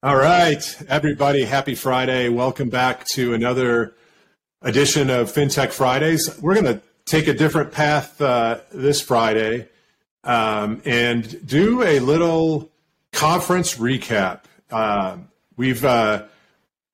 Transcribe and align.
All 0.00 0.14
right, 0.16 0.62
everybody, 0.88 1.44
happy 1.44 1.74
Friday. 1.74 2.28
Welcome 2.28 2.68
back 2.68 3.04
to 3.14 3.34
another 3.34 3.96
edition 4.62 5.10
of 5.10 5.32
FinTech 5.32 5.72
Fridays. 5.72 6.38
We're 6.40 6.54
going 6.54 6.66
to 6.66 6.80
take 7.04 7.26
a 7.26 7.34
different 7.34 7.72
path 7.72 8.20
uh, 8.22 8.60
this 8.70 9.00
Friday 9.00 9.66
um, 10.22 10.82
and 10.84 11.44
do 11.44 11.82
a 11.82 11.98
little 11.98 12.70
conference 13.10 13.76
recap. 13.76 14.42
Uh, 14.70 15.16
we've 15.56 15.84
uh, 15.84 16.26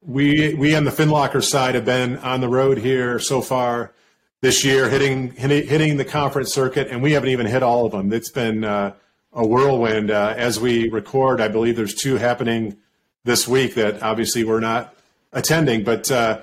we 0.00 0.54
we 0.54 0.74
on 0.74 0.84
the 0.84 0.90
FinLocker 0.90 1.44
side 1.44 1.74
have 1.74 1.84
been 1.84 2.16
on 2.16 2.40
the 2.40 2.48
road 2.48 2.78
here 2.78 3.18
so 3.18 3.42
far 3.42 3.92
this 4.40 4.64
year, 4.64 4.88
hitting 4.88 5.32
hitting 5.32 5.98
the 5.98 6.06
conference 6.06 6.54
circuit, 6.54 6.88
and 6.88 7.02
we 7.02 7.12
haven't 7.12 7.28
even 7.28 7.44
hit 7.44 7.62
all 7.62 7.84
of 7.84 7.92
them. 7.92 8.14
It's 8.14 8.30
been 8.30 8.64
uh, 8.64 8.94
a 9.30 9.46
whirlwind. 9.46 10.10
Uh, 10.10 10.32
as 10.38 10.58
we 10.58 10.88
record, 10.88 11.42
I 11.42 11.48
believe 11.48 11.76
there's 11.76 11.94
two 11.94 12.16
happening 12.16 12.78
this 13.24 13.48
week 13.48 13.74
that 13.74 14.02
obviously 14.02 14.44
we're 14.44 14.60
not 14.60 14.94
attending. 15.32 15.82
But 15.82 16.10
uh, 16.10 16.40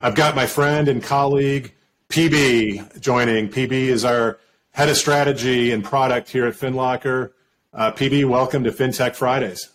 I've 0.00 0.14
got 0.14 0.34
my 0.34 0.46
friend 0.46 0.88
and 0.88 1.02
colleague 1.02 1.72
PB 2.08 3.00
joining. 3.00 3.48
PB 3.48 3.72
is 3.72 4.04
our 4.04 4.38
head 4.72 4.88
of 4.88 4.96
strategy 4.96 5.70
and 5.70 5.84
product 5.84 6.30
here 6.30 6.46
at 6.46 6.54
FinLocker. 6.54 7.30
Uh, 7.72 7.92
PB, 7.92 8.28
welcome 8.28 8.64
to 8.64 8.72
FinTech 8.72 9.14
Fridays. 9.14 9.68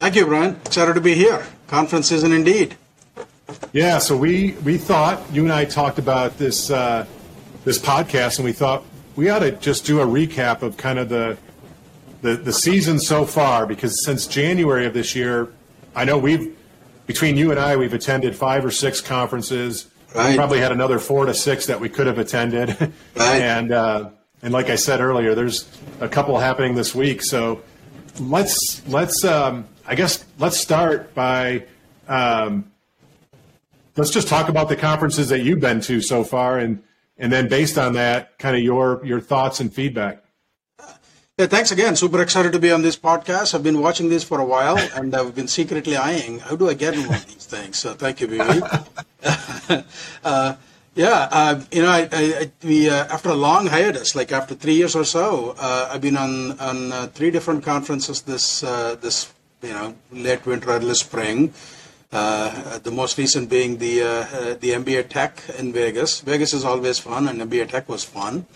Thank 0.00 0.16
you, 0.16 0.26
Brian. 0.26 0.56
Excited 0.66 0.94
to 0.94 1.00
be 1.00 1.14
here. 1.14 1.46
Conference 1.66 2.08
season 2.08 2.32
indeed. 2.32 2.76
Yeah, 3.72 3.98
so 3.98 4.16
we 4.16 4.52
we 4.64 4.78
thought 4.78 5.22
you 5.32 5.44
and 5.44 5.52
I 5.52 5.64
talked 5.66 5.98
about 5.98 6.38
this 6.38 6.70
uh, 6.70 7.06
this 7.64 7.78
podcast, 7.78 8.38
and 8.38 8.44
we 8.44 8.52
thought 8.52 8.84
we 9.16 9.28
ought 9.28 9.40
to 9.40 9.52
just 9.52 9.84
do 9.84 10.00
a 10.00 10.06
recap 10.06 10.62
of 10.62 10.76
kind 10.76 10.98
of 10.98 11.08
the 11.08 11.36
the, 12.24 12.36
the 12.36 12.54
season 12.54 12.98
so 12.98 13.26
far 13.26 13.66
because 13.66 14.02
since 14.02 14.26
January 14.26 14.86
of 14.86 14.94
this 14.94 15.14
year, 15.14 15.52
I 15.94 16.06
know 16.06 16.16
we've 16.16 16.56
between 17.06 17.36
you 17.36 17.50
and 17.50 17.60
I 17.60 17.76
we've 17.76 17.92
attended 17.92 18.34
five 18.34 18.64
or 18.64 18.70
six 18.70 19.02
conferences. 19.02 19.90
Right. 20.14 20.30
We 20.30 20.36
probably 20.36 20.58
had 20.60 20.72
another 20.72 20.98
four 20.98 21.26
to 21.26 21.34
six 21.34 21.66
that 21.66 21.80
we 21.80 21.90
could 21.90 22.06
have 22.06 22.18
attended. 22.18 22.70
Right. 23.16 23.42
and 23.42 23.70
uh, 23.70 24.08
and 24.42 24.54
like 24.54 24.70
I 24.70 24.76
said 24.76 25.00
earlier, 25.00 25.34
there's 25.34 25.68
a 26.00 26.08
couple 26.08 26.38
happening 26.38 26.74
this 26.74 26.94
week. 26.94 27.22
So 27.22 27.60
let's 28.18 28.82
let's 28.88 29.22
um, 29.22 29.66
I 29.86 29.94
guess 29.94 30.24
let's 30.38 30.56
start 30.56 31.14
by 31.14 31.66
um, 32.08 32.72
let's 33.96 34.10
just 34.10 34.28
talk 34.28 34.48
about 34.48 34.70
the 34.70 34.76
conferences 34.76 35.28
that 35.28 35.40
you've 35.40 35.60
been 35.60 35.82
to 35.82 36.00
so 36.00 36.24
far, 36.24 36.58
and 36.58 36.82
and 37.18 37.30
then 37.30 37.48
based 37.48 37.76
on 37.76 37.92
that, 37.92 38.38
kind 38.38 38.56
of 38.56 38.62
your 38.62 39.04
your 39.04 39.20
thoughts 39.20 39.60
and 39.60 39.72
feedback. 39.74 40.23
Yeah, 41.36 41.46
thanks 41.46 41.72
again. 41.72 41.96
Super 41.96 42.22
excited 42.22 42.52
to 42.52 42.60
be 42.60 42.70
on 42.70 42.82
this 42.82 42.96
podcast. 42.96 43.56
I've 43.56 43.64
been 43.64 43.80
watching 43.80 44.08
this 44.08 44.22
for 44.22 44.38
a 44.38 44.44
while, 44.44 44.78
and 44.94 45.12
I've 45.16 45.34
been 45.34 45.48
secretly 45.48 45.96
eyeing 45.96 46.38
how 46.38 46.54
do 46.54 46.68
I 46.68 46.74
get 46.74 46.94
in 46.94 47.08
one 47.08 47.16
of 47.16 47.26
these 47.26 47.44
things. 47.44 47.76
So 47.76 47.92
thank 47.92 48.20
you, 48.20 48.28
baby. 48.28 48.62
uh, 50.24 50.54
yeah, 50.94 51.28
uh, 51.32 51.60
you 51.72 51.82
know, 51.82 51.90
I, 51.90 52.08
I, 52.12 52.52
we 52.62 52.88
uh, 52.88 53.06
after 53.12 53.30
a 53.30 53.34
long 53.34 53.66
hiatus, 53.66 54.14
like 54.14 54.30
after 54.30 54.54
three 54.54 54.74
years 54.74 54.94
or 54.94 55.02
so, 55.02 55.56
uh, 55.58 55.88
I've 55.90 56.00
been 56.00 56.16
on 56.16 56.56
on 56.60 56.92
uh, 56.92 57.08
three 57.08 57.32
different 57.32 57.64
conferences 57.64 58.22
this 58.22 58.62
uh, 58.62 58.94
this 59.00 59.32
you 59.60 59.70
know 59.70 59.96
late 60.12 60.46
winter, 60.46 60.70
early 60.70 60.94
spring. 60.94 61.52
the 62.12 62.92
most 62.92 63.18
recent 63.18 63.50
being 63.50 63.78
the 63.78 63.98
the 64.60 64.70
MBA 64.70 65.08
Tech 65.08 65.42
in 65.58 65.72
Vegas. 65.72 66.20
Vegas 66.20 66.54
is 66.54 66.64
always 66.64 67.00
fun, 67.00 67.26
and 67.26 67.40
MBA 67.40 67.70
Tech 67.70 67.88
was 67.88 68.04
fun 68.04 68.46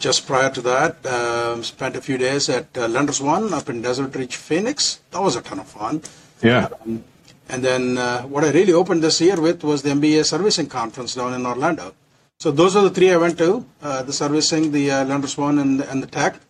just 0.00 0.26
prior 0.26 0.50
to 0.50 0.60
that, 0.62 1.06
um, 1.06 1.62
spent 1.62 1.94
a 1.94 2.00
few 2.00 2.18
days 2.18 2.48
at 2.48 2.66
uh, 2.76 2.88
Lenders 2.88 3.20
One 3.20 3.52
up 3.52 3.68
in 3.68 3.82
Desert 3.82 4.16
Ridge, 4.16 4.34
Phoenix. 4.34 4.98
That 5.12 5.20
was 5.20 5.36
a 5.36 5.42
ton 5.42 5.60
of 5.60 5.68
fun. 5.68 6.02
Yeah. 6.42 6.68
Um, 6.80 7.04
and 7.48 7.62
then 7.62 7.98
uh, 7.98 8.22
what 8.22 8.42
I 8.42 8.50
really 8.50 8.72
opened 8.72 9.02
this 9.02 9.20
year 9.20 9.40
with 9.40 9.62
was 9.62 9.82
the 9.82 9.90
MBA 9.90 10.24
Servicing 10.24 10.66
Conference 10.66 11.14
down 11.14 11.34
in 11.34 11.44
Orlando. 11.44 11.94
So 12.38 12.50
those 12.50 12.74
are 12.74 12.82
the 12.82 12.90
three 12.90 13.10
I 13.12 13.18
went 13.18 13.36
to: 13.38 13.66
uh, 13.82 14.02
the 14.02 14.12
servicing, 14.12 14.72
the 14.72 14.90
uh, 14.90 15.04
Lenders 15.04 15.36
One, 15.36 15.58
and, 15.58 15.82
and 15.82 16.02
the 16.02 16.06
tech. 16.06 16.40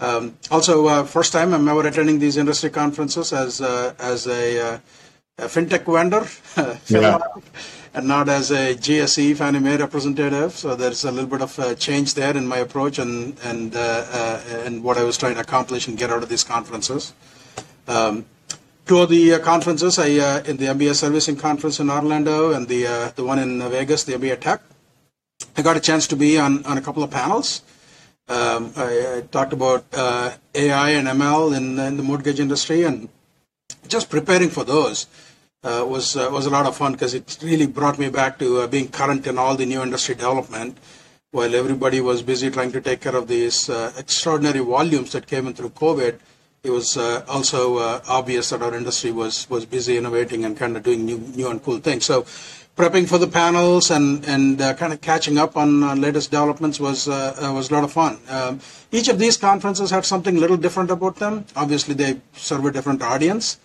Um, 0.00 0.38
also, 0.50 0.86
uh, 0.86 1.04
first 1.04 1.32
time 1.32 1.52
I'm 1.52 1.68
ever 1.68 1.86
attending 1.86 2.18
these 2.18 2.38
industry 2.38 2.70
conferences 2.70 3.32
as 3.32 3.60
uh, 3.60 3.94
as 3.98 4.26
a, 4.26 4.74
uh, 4.74 4.78
a 5.38 5.44
fintech 5.44 5.84
vendor. 5.84 6.26
yeah 6.88 7.18
and 7.94 8.06
not 8.06 8.28
as 8.28 8.50
a 8.50 8.74
GSE 8.74 9.36
Fannie 9.36 9.58
Mae 9.58 9.76
representative. 9.76 10.52
So 10.52 10.74
there's 10.74 11.04
a 11.04 11.10
little 11.10 11.30
bit 11.30 11.42
of 11.42 11.58
a 11.58 11.74
change 11.74 12.14
there 12.14 12.36
in 12.36 12.46
my 12.46 12.58
approach 12.58 12.98
and 12.98 13.38
and 13.44 13.74
uh, 13.74 14.04
uh, 14.10 14.40
and 14.64 14.82
what 14.82 14.96
I 14.98 15.04
was 15.04 15.16
trying 15.16 15.34
to 15.34 15.40
accomplish 15.40 15.88
and 15.88 15.98
get 15.98 16.10
out 16.10 16.22
of 16.22 16.28
these 16.28 16.44
conferences. 16.44 17.14
Um, 17.88 18.26
two 18.86 18.98
of 18.98 19.08
the 19.10 19.34
uh, 19.34 19.38
conferences, 19.38 19.98
I 19.98 20.18
uh, 20.18 20.42
in 20.44 20.56
the 20.56 20.66
MBA 20.66 20.94
Servicing 20.94 21.36
Conference 21.36 21.80
in 21.80 21.90
Orlando 21.90 22.52
and 22.52 22.68
the 22.68 22.86
uh, 22.86 23.10
the 23.14 23.24
one 23.24 23.38
in 23.38 23.60
Vegas, 23.70 24.04
the 24.04 24.14
MBA 24.14 24.40
Tech. 24.40 24.62
I 25.56 25.62
got 25.62 25.76
a 25.76 25.80
chance 25.80 26.06
to 26.08 26.16
be 26.16 26.38
on 26.38 26.64
on 26.66 26.78
a 26.78 26.82
couple 26.82 27.02
of 27.02 27.10
panels. 27.10 27.62
Um, 28.28 28.72
I, 28.76 29.18
I, 29.18 29.20
talked 29.30 29.52
about 29.52 29.84
uh, 29.92 30.32
AI 30.52 30.90
and 30.90 31.06
ML 31.06 31.56
in, 31.56 31.78
in 31.78 31.96
the 31.96 32.02
mortgage 32.02 32.40
industry 32.40 32.82
and 32.82 33.08
just 33.86 34.10
preparing 34.10 34.50
for 34.50 34.64
those 34.64 35.06
uh, 35.66 35.84
was 35.84 36.16
uh, 36.16 36.28
was 36.30 36.46
a 36.46 36.50
lot 36.50 36.64
of 36.64 36.76
fun 36.76 36.92
because 36.92 37.12
it 37.12 37.38
really 37.42 37.66
brought 37.66 37.98
me 37.98 38.08
back 38.08 38.38
to 38.38 38.60
uh, 38.60 38.66
being 38.68 38.88
current 38.88 39.26
in 39.26 39.36
all 39.36 39.56
the 39.56 39.66
new 39.66 39.82
industry 39.82 40.14
development. 40.14 40.78
While 41.32 41.54
everybody 41.54 42.00
was 42.00 42.22
busy 42.22 42.50
trying 42.50 42.72
to 42.72 42.80
take 42.80 43.00
care 43.00 43.16
of 43.16 43.26
these 43.26 43.68
uh, 43.68 43.92
extraordinary 43.98 44.60
volumes 44.60 45.10
that 45.12 45.26
came 45.26 45.48
in 45.48 45.54
through 45.54 45.70
COVID, 45.70 46.18
it 46.62 46.70
was 46.70 46.96
uh, 46.96 47.24
also 47.28 47.78
uh, 47.78 48.00
obvious 48.08 48.50
that 48.50 48.62
our 48.62 48.74
industry 48.74 49.10
was 49.10 49.50
was 49.50 49.66
busy 49.66 49.96
innovating 49.98 50.44
and 50.44 50.56
kind 50.56 50.76
of 50.76 50.84
doing 50.84 51.04
new 51.04 51.18
new 51.18 51.50
and 51.50 51.62
cool 51.62 51.78
things. 51.78 52.06
So. 52.06 52.24
Prepping 52.76 53.08
for 53.08 53.16
the 53.16 53.26
panels 53.26 53.90
and 53.90 54.22
and 54.28 54.58
kind 54.76 54.92
of 54.92 55.00
catching 55.00 55.38
up 55.38 55.56
on 55.56 55.98
latest 55.98 56.30
developments 56.30 56.78
was 56.78 57.06
was 57.06 57.70
a 57.70 57.74
lot 57.74 57.84
of 57.84 57.90
fun. 57.90 58.18
Um, 58.28 58.60
each 58.92 59.08
of 59.08 59.18
these 59.18 59.38
conferences 59.38 59.88
had 59.90 60.04
something 60.04 60.36
a 60.36 60.40
little 60.40 60.58
different 60.58 60.90
about 60.90 61.16
them. 61.16 61.46
Obviously, 61.56 61.94
they 61.94 62.20
serve 62.34 62.66
a 62.66 62.70
different 62.70 63.00
audience, 63.00 63.56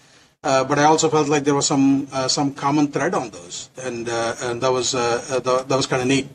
uh, 0.44 0.64
but 0.64 0.80
I 0.80 0.86
also 0.86 1.10
felt 1.10 1.30
like 1.30 1.44
there 1.44 1.54
was 1.54 1.68
some 1.68 2.08
uh, 2.12 2.28
some 2.28 2.54
common 2.54 2.88
thread 2.88 3.14
on 3.14 3.30
those, 3.30 3.70
and 3.78 4.10
uh, 4.10 4.36
and 4.42 4.62
that 4.62 4.72
was 4.72 4.96
uh, 4.96 5.24
uh, 5.30 5.40
that, 5.40 5.70
that 5.70 5.76
was 5.76 5.86
kind 5.86 6.02
of 6.02 6.08
neat. 6.08 6.28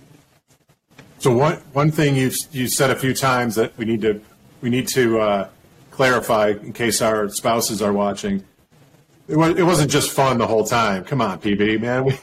So 1.19 1.33
one 1.33 1.57
one 1.73 1.91
thing 1.91 2.15
you 2.15 2.31
you 2.53 2.69
said 2.69 2.91
a 2.91 2.97
few 2.97 3.15
times 3.15 3.57
that 3.57 3.77
we 3.77 3.85
need 3.85 4.03
to 4.03 4.21
we 4.61 4.71
need 4.71 4.87
to 4.89 5.49
clarify 5.91 6.51
in 6.51 6.73
case 6.73 7.03
our 7.03 7.29
spouses 7.31 7.83
are 7.83 7.93
watching. 7.93 8.45
It, 9.29 9.37
was, 9.37 9.59
it 9.59 9.65
wasn't 9.65 9.91
just 9.91 10.13
fun 10.13 10.39
the 10.39 10.47
whole 10.47 10.65
time. 10.65 11.03
Come 11.03 11.21
on, 11.21 11.41
PB 11.41 11.81
man. 11.81 12.05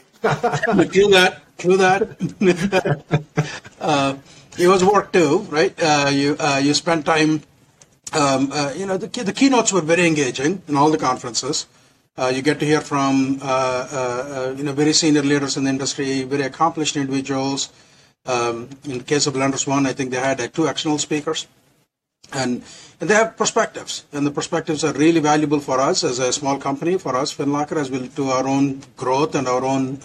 We 0.74 0.88
true 0.88 1.08
that. 1.08 1.42
True 1.58 1.76
that. 1.76 2.16
it 4.58 4.68
was 4.68 4.82
work 4.82 5.12
too, 5.12 5.40
right? 5.50 5.74
you 6.10 6.38
you 6.62 6.72
spend 6.72 7.04
time 7.04 7.42
um, 8.14 8.52
uh, 8.52 8.72
you 8.76 8.86
know, 8.86 8.96
the, 8.96 9.08
the 9.24 9.32
keynotes 9.32 9.72
were 9.72 9.80
very 9.80 10.06
engaging 10.06 10.62
in 10.68 10.76
all 10.76 10.90
the 10.90 10.98
conferences. 10.98 11.66
Uh, 12.16 12.32
you 12.34 12.42
get 12.42 12.60
to 12.60 12.66
hear 12.66 12.80
from, 12.80 13.40
uh, 13.42 13.44
uh, 13.44 13.96
uh, 14.52 14.54
you 14.56 14.62
know, 14.62 14.72
very 14.72 14.92
senior 14.92 15.22
leaders 15.22 15.56
in 15.56 15.64
the 15.64 15.70
industry, 15.70 16.22
very 16.22 16.44
accomplished 16.44 16.96
individuals. 16.96 17.70
Um, 18.26 18.70
in 18.84 18.98
the 18.98 19.04
case 19.04 19.26
of 19.26 19.34
Lenders 19.34 19.66
One, 19.66 19.84
I 19.84 19.92
think 19.92 20.10
they 20.10 20.20
had 20.20 20.54
two 20.54 20.66
external 20.66 20.98
speakers. 20.98 21.46
And, 22.32 22.62
and 23.00 23.10
they 23.10 23.14
have 23.14 23.36
perspectives, 23.36 24.04
and 24.12 24.26
the 24.26 24.30
perspectives 24.30 24.82
are 24.82 24.92
really 24.94 25.20
valuable 25.20 25.60
for 25.60 25.78
us 25.78 26.04
as 26.04 26.18
a 26.18 26.32
small 26.32 26.58
company, 26.58 26.96
for 26.98 27.14
us, 27.16 27.34
FinLocker, 27.34 27.76
as 27.76 27.90
well 27.90 28.06
to 28.16 28.30
our 28.30 28.48
own 28.48 28.82
growth 28.96 29.34
and 29.34 29.46
our 29.46 29.64
own 29.64 29.98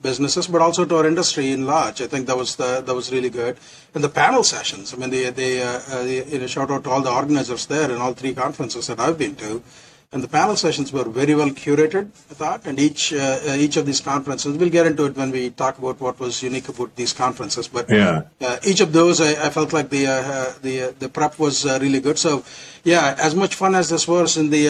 businesses, 0.00 0.46
but 0.46 0.62
also 0.62 0.84
to 0.84 0.96
our 0.96 1.06
industry 1.06 1.50
in 1.50 1.66
large. 1.66 2.00
I 2.00 2.06
think 2.06 2.26
that 2.26 2.36
was 2.36 2.56
the, 2.56 2.82
that 2.84 2.94
was 2.94 3.12
really 3.12 3.30
good. 3.30 3.58
And 3.94 4.04
the 4.04 4.08
panel 4.08 4.44
sessions. 4.44 4.94
I 4.94 4.96
mean, 4.96 5.10
they 5.10 5.30
they, 5.30 5.62
uh, 5.62 5.80
uh, 5.92 6.02
you 6.02 6.38
know, 6.38 6.46
shout 6.46 6.70
out 6.70 6.84
to 6.84 6.90
all 6.90 7.00
the 7.00 7.10
organizers 7.12 7.66
there 7.66 7.90
in 7.90 7.96
all 7.96 8.14
three 8.14 8.34
conferences 8.34 8.86
that 8.86 9.00
I've 9.00 9.18
been 9.18 9.34
to. 9.36 9.62
And 10.10 10.22
the 10.22 10.28
panel 10.28 10.56
sessions 10.56 10.90
were 10.90 11.04
very 11.04 11.34
well 11.34 11.50
curated, 11.50 12.06
I 12.30 12.34
thought, 12.34 12.66
and 12.66 12.80
each 12.80 13.12
uh, 13.12 13.40
uh, 13.46 13.56
each 13.56 13.76
of 13.76 13.84
these 13.84 14.00
conferences, 14.00 14.56
we'll 14.56 14.70
get 14.70 14.86
into 14.86 15.04
it 15.04 15.14
when 15.14 15.30
we 15.30 15.50
talk 15.50 15.76
about 15.76 16.00
what 16.00 16.18
was 16.18 16.42
unique 16.42 16.66
about 16.70 16.96
these 16.96 17.12
conferences. 17.12 17.68
But 17.68 17.90
yeah. 17.90 18.22
uh, 18.40 18.56
each 18.64 18.80
of 18.80 18.94
those, 18.94 19.20
I, 19.20 19.32
I 19.32 19.50
felt 19.50 19.74
like 19.74 19.90
the 19.90 20.06
uh, 20.06 20.12
uh 20.12 20.54
the 20.62 20.82
uh, 20.82 20.92
the 20.98 21.10
prep 21.10 21.38
was 21.38 21.66
really 21.66 22.00
good. 22.00 22.18
So, 22.18 22.42
yeah, 22.84 23.16
as 23.20 23.34
much 23.34 23.54
fun 23.54 23.74
as 23.74 23.90
this 23.90 24.08
was 24.08 24.38
in 24.38 24.48
the 24.48 24.68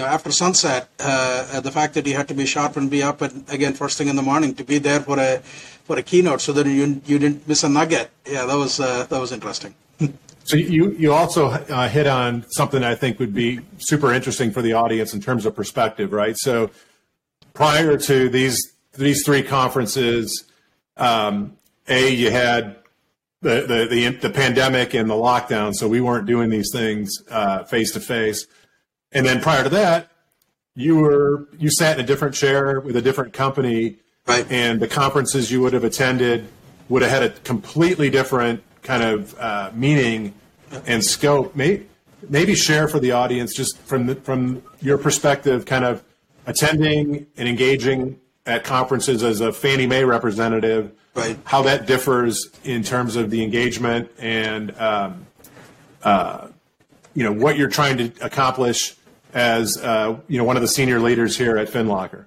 after 0.00 0.32
sunset, 0.32 0.88
the 0.96 1.70
fact 1.70 1.92
that 1.94 2.06
you 2.06 2.14
had 2.14 2.28
to 2.28 2.34
be 2.34 2.46
sharp 2.46 2.78
and 2.78 2.90
be 2.90 3.02
up 3.02 3.20
and 3.20 3.44
again 3.50 3.74
first 3.74 3.98
thing 3.98 4.08
in 4.08 4.16
the 4.16 4.22
morning 4.22 4.54
to 4.54 4.64
be 4.64 4.78
there 4.78 5.00
for 5.00 5.18
a 5.20 5.42
for 5.84 5.98
a 5.98 6.02
keynote, 6.02 6.40
so 6.40 6.54
that 6.54 6.66
you 6.66 7.02
you 7.04 7.18
didn't 7.18 7.46
miss 7.46 7.62
a 7.62 7.68
nugget. 7.68 8.08
Yeah, 8.24 8.46
that 8.46 8.56
was 8.56 8.78
that 8.78 9.20
was 9.20 9.32
interesting. 9.32 9.74
So 10.50 10.56
you 10.56 10.90
you 10.98 11.12
also 11.12 11.46
uh, 11.46 11.88
hit 11.88 12.08
on 12.08 12.44
something 12.50 12.82
I 12.82 12.96
think 12.96 13.20
would 13.20 13.32
be 13.32 13.60
super 13.78 14.12
interesting 14.12 14.50
for 14.50 14.62
the 14.62 14.72
audience 14.72 15.14
in 15.14 15.20
terms 15.20 15.46
of 15.46 15.54
perspective, 15.54 16.12
right? 16.12 16.36
So 16.36 16.72
prior 17.54 17.96
to 17.96 18.28
these 18.28 18.60
these 18.94 19.24
three 19.24 19.44
conferences, 19.44 20.42
um, 20.96 21.56
a 21.86 22.12
you 22.12 22.32
had 22.32 22.78
the, 23.42 23.60
the, 23.60 23.86
the 23.88 24.08
the 24.16 24.30
pandemic 24.30 24.92
and 24.92 25.08
the 25.08 25.14
lockdown, 25.14 25.72
so 25.72 25.86
we 25.86 26.00
weren't 26.00 26.26
doing 26.26 26.50
these 26.50 26.70
things 26.72 27.16
face 27.68 27.92
to 27.92 28.00
face. 28.00 28.48
and 29.12 29.24
then 29.24 29.40
prior 29.40 29.62
to 29.62 29.68
that, 29.68 30.10
you 30.74 30.96
were 30.96 31.46
you 31.60 31.70
sat 31.70 31.96
in 31.96 32.04
a 32.04 32.06
different 32.08 32.34
chair 32.34 32.80
with 32.80 32.96
a 32.96 33.02
different 33.02 33.32
company, 33.32 33.98
right? 34.26 34.50
And 34.50 34.80
the 34.80 34.88
conferences 34.88 35.52
you 35.52 35.60
would 35.60 35.74
have 35.74 35.84
attended 35.84 36.48
would 36.88 37.02
have 37.02 37.10
had 37.12 37.22
a 37.22 37.30
completely 37.44 38.10
different 38.10 38.64
kind 38.82 39.04
of 39.04 39.38
uh, 39.38 39.70
meaning 39.74 40.34
and 40.86 41.04
scope. 41.04 41.54
Maybe, 41.54 41.86
maybe 42.28 42.54
share 42.54 42.88
for 42.88 43.00
the 43.00 43.12
audience 43.12 43.54
just 43.54 43.78
from 43.78 44.06
the, 44.06 44.14
from 44.16 44.62
your 44.80 44.98
perspective, 44.98 45.64
kind 45.66 45.84
of 45.84 46.02
attending 46.46 47.26
and 47.36 47.48
engaging 47.48 48.18
at 48.46 48.64
conferences 48.64 49.22
as 49.22 49.40
a 49.40 49.52
Fannie 49.52 49.86
Mae 49.86 50.04
representative, 50.04 50.92
right. 51.14 51.38
how 51.44 51.62
that 51.62 51.86
differs 51.86 52.50
in 52.64 52.82
terms 52.82 53.16
of 53.16 53.30
the 53.30 53.42
engagement 53.42 54.10
and 54.18 54.76
um, 54.78 55.26
uh, 56.02 56.48
you 57.14 57.24
know 57.24 57.32
what 57.32 57.56
you're 57.56 57.68
trying 57.68 57.98
to 57.98 58.12
accomplish 58.24 58.96
as 59.34 59.76
uh, 59.78 60.18
you 60.28 60.38
know 60.38 60.44
one 60.44 60.56
of 60.56 60.62
the 60.62 60.68
senior 60.68 61.00
leaders 61.00 61.36
here 61.36 61.56
at 61.58 61.68
FinLocker. 61.68 62.26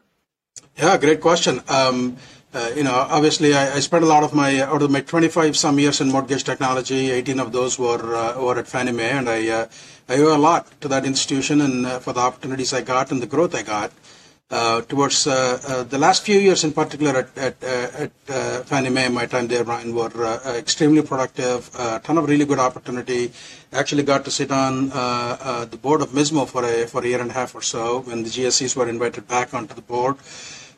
Yeah, 0.77 0.97
great 0.97 1.21
question. 1.21 1.61
Um, 1.67 2.17
uh, 2.53 2.71
you 2.75 2.83
know, 2.83 2.93
obviously, 2.93 3.55
I, 3.55 3.75
I, 3.75 3.79
spent 3.79 4.03
a 4.03 4.07
lot 4.07 4.23
of 4.23 4.33
my 4.33 4.61
out 4.61 4.83
of 4.83 4.91
my 4.91 5.01
25 5.01 5.57
some 5.57 5.79
years 5.79 6.01
in 6.01 6.11
mortgage 6.11 6.43
technology. 6.43 7.09
18 7.09 7.39
of 7.39 7.51
those 7.51 7.79
were 7.79 8.15
uh, 8.15 8.39
were 8.39 8.59
at 8.59 8.67
Fannie 8.67 8.91
Mae, 8.91 9.09
and 9.09 9.27
I 9.27 9.49
uh, 9.49 9.67
I 10.07 10.17
owe 10.17 10.35
a 10.35 10.37
lot 10.37 10.79
to 10.81 10.87
that 10.89 11.03
institution 11.03 11.61
and 11.61 11.85
uh, 11.85 11.99
for 11.99 12.13
the 12.13 12.19
opportunities 12.19 12.71
I 12.71 12.81
got 12.81 13.11
and 13.11 13.21
the 13.21 13.25
growth 13.25 13.55
I 13.55 13.63
got. 13.63 13.91
Uh, 14.51 14.81
towards 14.81 15.25
uh, 15.25 15.83
the 15.89 15.97
last 15.97 16.23
few 16.23 16.37
years, 16.37 16.63
in 16.63 16.73
particular 16.73 17.17
at 17.17 17.35
at, 17.35 17.63
at 17.63 18.65
Fannie 18.67 18.91
Mae, 18.91 19.09
my 19.09 19.25
time 19.25 19.47
there, 19.47 19.63
Brian, 19.63 19.95
were 19.95 20.11
extremely 20.55 21.01
productive. 21.01 21.71
A 21.73 21.99
ton 22.03 22.19
of 22.19 22.29
really 22.29 22.45
good 22.45 22.59
opportunity. 22.59 23.31
Actually, 23.71 24.03
got 24.03 24.25
to 24.25 24.31
sit 24.31 24.51
on 24.51 24.89
the 24.89 25.79
board 25.81 26.01
of 26.01 26.09
MISMO 26.09 26.47
for 26.47 26.63
a 26.63 26.85
for 26.85 27.03
a 27.03 27.07
year 27.07 27.21
and 27.21 27.31
a 27.31 27.33
half 27.33 27.55
or 27.55 27.63
so 27.63 28.01
when 28.01 28.21
the 28.21 28.29
GSEs 28.29 28.75
were 28.75 28.87
invited 28.87 29.27
back 29.27 29.55
onto 29.55 29.73
the 29.73 29.81
board. 29.81 30.17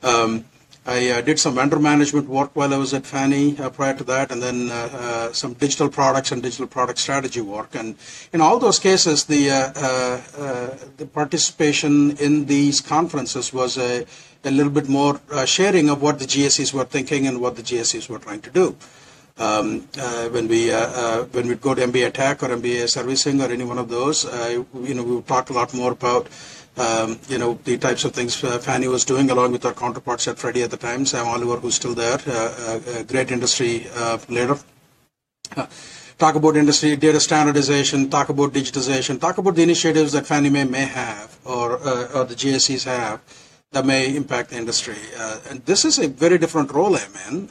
Um, 0.02 0.46
I 0.88 1.10
uh, 1.10 1.22
did 1.22 1.40
some 1.40 1.56
vendor 1.56 1.80
management 1.80 2.30
work 2.30 2.52
while 2.54 2.72
I 2.72 2.78
was 2.78 2.94
at 2.94 3.08
Fannie 3.08 3.58
uh, 3.58 3.72
prior 3.72 3.96
to 3.96 4.04
that, 4.04 4.32
and 4.32 4.42
then 4.42 4.70
uh, 4.70 4.74
uh 4.74 5.34
some 5.34 5.54
digital 5.54 5.90
products 5.90 6.32
and 6.32 6.44
digital 6.44 6.68
product 6.68 7.00
strategy 7.00 7.42
work. 7.42 7.74
And 7.74 7.96
in 8.32 8.40
all 8.40 8.60
those 8.60 8.78
cases, 8.78 9.26
the 9.26 9.50
uh, 9.50 9.56
uh, 10.38 10.78
the 10.98 11.08
participation 11.08 12.16
in 12.18 12.46
these 12.46 12.82
conferences 12.82 13.52
was 13.52 13.80
a, 13.80 14.06
a 14.44 14.52
little 14.52 14.72
bit 14.72 14.88
more 14.88 15.20
sharing 15.46 15.90
of 15.90 16.04
what 16.04 16.20
the 16.20 16.26
GSEs 16.26 16.72
were 16.72 16.86
thinking 16.86 17.26
and 17.26 17.42
what 17.42 17.56
the 17.56 17.64
GSEs 17.64 18.08
were 18.08 18.20
trying 18.20 18.42
to 18.42 18.52
do. 18.52 18.76
Um, 19.38 19.82
when 20.32 20.48
we 20.48 20.70
when 20.70 21.48
we 21.48 21.56
go 21.56 21.74
to 21.74 21.82
MBA 21.82 22.14
Tech 22.14 22.44
or 22.44 22.50
MBA 22.50 22.88
Servicing 22.90 23.42
or 23.42 23.48
any 23.52 23.64
one 23.64 23.80
of 23.80 23.90
those, 23.90 24.24
you 24.24 24.94
know, 24.94 25.04
we 25.04 25.22
talk 25.24 25.50
a 25.50 25.54
lot 25.54 25.74
more 25.74 25.94
about 25.94 26.30
um, 26.78 27.20
you 27.30 27.38
know, 27.38 27.58
the 27.64 27.78
types 27.78 28.04
of 28.04 28.14
things 28.14 28.44
uh, 28.44 28.60
Fannie 28.60 28.88
was 28.88 29.06
doing 29.06 29.30
along 29.32 29.54
with 29.54 29.66
our 29.66 29.74
counterparts 29.74 30.28
at 30.28 30.38
Freddie 30.38 30.64
at 30.64 30.72
the 30.72 30.78
time, 30.78 31.06
Sam 31.06 31.28
Oliver, 31.28 31.58
who's 31.58 31.76
still 31.76 31.94
there, 31.96 32.20
uh, 32.28 32.80
a 32.98 33.04
great 33.04 33.32
industry 33.32 33.88
uh, 33.96 34.18
leader. 34.28 34.58
Uh, 35.56 35.68
talk 36.18 36.36
about 36.36 36.58
industry 36.58 36.96
data 36.96 37.20
standardization, 37.20 38.10
talk 38.10 38.30
about 38.30 38.52
digitization, 38.52 39.20
talk 39.20 39.38
about 39.38 39.56
the 39.56 39.64
initiatives 39.64 40.12
that 40.12 40.26
Fannie 40.26 40.50
Mae 40.50 40.66
may 40.66 40.86
have 40.86 41.38
or, 41.46 41.78
uh, 41.78 42.08
or 42.14 42.26
the 42.26 42.36
GSEs 42.36 42.84
have 42.86 43.22
that 43.72 43.86
may 43.86 44.16
impact 44.16 44.50
the 44.50 44.58
industry. 44.58 44.98
Uh, 45.18 45.40
and 45.50 45.66
this 45.66 45.86
is 45.86 46.00
a 46.00 46.08
very 46.08 46.38
different 46.38 46.72
role 46.72 46.96
I'm 46.96 47.34
in. 47.34 47.50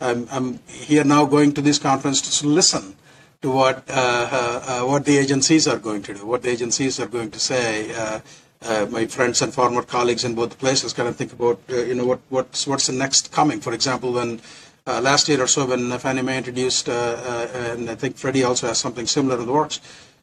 I'm, 0.00 0.26
I'm, 0.32 0.58
here 0.66 1.04
now 1.04 1.26
going 1.26 1.52
to 1.54 1.60
this 1.60 1.78
conference 1.78 2.40
to 2.40 2.46
listen 2.48 2.96
to 3.42 3.50
what 3.50 3.84
uh, 3.88 3.92
uh, 3.92 4.82
uh, 4.82 4.86
what 4.86 5.04
the 5.04 5.18
agencies 5.18 5.66
are 5.66 5.78
going 5.78 6.02
to 6.02 6.14
do, 6.14 6.24
what 6.24 6.42
the 6.42 6.50
agencies 6.50 6.98
are 6.98 7.08
going 7.08 7.30
to 7.30 7.38
say. 7.38 7.92
Uh, 7.94 8.86
my 8.90 9.06
friends 9.06 9.42
and 9.42 9.52
former 9.52 9.82
colleagues 9.82 10.22
in 10.22 10.36
both 10.36 10.56
places 10.56 10.92
kind 10.92 11.08
of 11.08 11.16
think 11.16 11.32
about, 11.32 11.58
uh, 11.68 11.82
you 11.82 11.96
know, 11.96 12.06
what, 12.06 12.20
what's, 12.28 12.64
what's 12.64 12.86
the 12.86 12.92
next 12.92 13.32
coming. 13.32 13.60
For 13.60 13.72
example, 13.72 14.12
when 14.12 14.40
uh, 14.86 15.00
last 15.00 15.28
year 15.28 15.42
or 15.42 15.48
so, 15.48 15.66
when 15.66 15.90
Fannie 15.98 16.22
Mae 16.22 16.38
introduced, 16.38 16.88
and 16.88 17.90
I 17.90 17.96
think 17.96 18.16
Freddie 18.16 18.44
also 18.44 18.68
has 18.68 18.78
something 18.78 19.08
similar 19.08 19.40
in 19.40 19.46
the 19.46 19.52
works, 19.52 19.80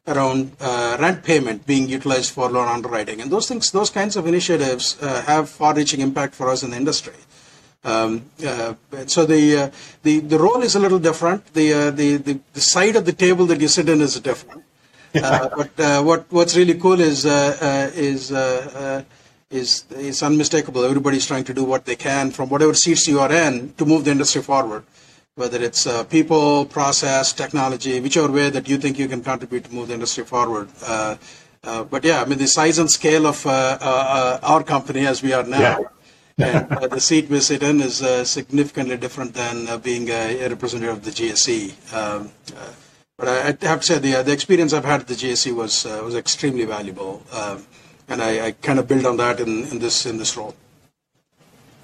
around 0.08 0.54
rent 0.62 1.26
payment 1.26 1.68
being 1.68 1.90
utilized 1.90 2.32
for 2.32 2.50
loan 2.50 2.70
underwriting. 2.70 3.20
And 3.20 3.30
those 3.30 3.50
things, 3.50 3.72
those 3.72 3.90
kinds 3.90 4.16
of 4.16 4.26
initiatives 4.26 4.98
have 5.02 5.50
far-reaching 5.50 6.00
impact 6.00 6.34
for 6.34 6.48
us 6.48 6.64
in 6.64 6.72
the 6.72 6.78
industry. 6.78 7.16
Um, 7.84 8.30
uh, 8.46 8.74
so 9.08 9.26
the, 9.26 9.58
uh, 9.58 9.72
the 10.04 10.20
the 10.20 10.38
role 10.38 10.62
is 10.64 10.76
a 10.76 10.80
little 10.80 11.00
different. 11.00 11.54
The, 11.54 11.74
uh, 11.74 11.92
the, 11.92 12.18
the 12.18 12.40
the 12.54 12.62
side 12.62 12.96
of 12.96 13.06
the 13.06 13.14
table 13.14 13.46
that 13.46 13.62
you 13.62 13.68
sit 13.70 13.88
in 13.88 14.02
is 14.02 14.20
different. 14.20 14.64
Uh, 15.16 15.50
but 15.58 15.80
uh, 15.80 16.04
what 16.04 16.26
what's 16.30 16.58
really 16.58 16.78
cool 16.78 17.00
is 17.00 17.26
uh, 17.26 17.92
is 17.96 18.32
is 19.50 19.86
is 19.92 20.24
unmistakable. 20.24 20.84
Everybody's 20.84 21.26
trying 21.26 21.46
to 21.46 21.54
do 21.54 21.64
what 21.64 21.86
they 21.86 21.96
can 21.96 22.32
from 22.32 22.50
whatever 22.50 22.74
seats 22.74 23.08
you 23.08 23.20
are 23.22 23.32
in 23.32 23.74
to 23.78 23.86
move 23.86 24.04
the 24.04 24.12
industry 24.12 24.42
forward. 24.42 24.84
Whether 25.36 25.64
it's 25.64 25.88
people, 26.10 26.66
process, 26.66 27.32
technology, 27.32 28.02
whichever 28.02 28.30
way 28.30 28.50
that 28.50 28.68
you 28.68 28.78
think 28.78 29.00
you 29.00 29.08
can 29.08 29.24
contribute 29.24 29.64
to 29.66 29.74
move 29.74 29.88
the 29.88 29.94
industry 29.94 30.26
forward. 30.26 30.68
but 30.84 32.04
yeah, 32.04 32.22
I 32.22 32.26
mean 32.26 32.40
the 32.40 32.48
size 32.48 32.78
and 32.78 32.92
scale 32.92 33.26
of 33.26 33.46
our 33.48 34.64
company 34.64 35.08
as 35.08 35.24
we 35.24 35.32
are 35.32 35.44
now. 35.44 35.60
Yeah 35.60 35.80
and 36.40 36.72
uh, 36.72 36.88
the 36.88 37.00
seat 37.00 37.30
we 37.30 37.40
sit 37.40 37.64
in 37.64 37.82
is 37.82 38.02
uh, 38.02 38.24
significantly 38.24 38.98
different 38.98 39.34
than 39.34 39.68
uh, 39.68 39.78
being 39.78 40.10
a, 40.10 40.48
representative 40.48 40.98
of 40.98 41.04
the 41.04 41.12
GSE. 41.12 41.94
Um, 41.94 42.32
uh, 42.56 42.72
but 43.18 43.28
I, 43.28 43.40
I, 43.50 43.68
have 43.68 43.82
to 43.82 43.86
say 43.86 44.00
the 44.00 44.16
uh, 44.16 44.24
the 44.24 44.32
experience 44.32 44.72
I've 44.72 44.86
had 44.86 45.02
at 45.02 45.08
the 45.08 45.16
GSE 45.16 45.54
was 45.54 45.86
uh, 45.86 46.02
was 46.04 46.16
extremely 46.16 46.66
valuable, 46.66 47.24
um, 47.34 47.66
and 48.08 48.22
I, 48.22 48.48
I, 48.48 48.52
kind 48.52 48.80
of 48.80 48.88
build 48.88 49.06
on 49.06 49.18
that 49.18 49.40
in, 49.42 49.66
in 49.66 49.80
this 49.80 50.06
in 50.06 50.18
this 50.18 50.38
role. 50.38 50.56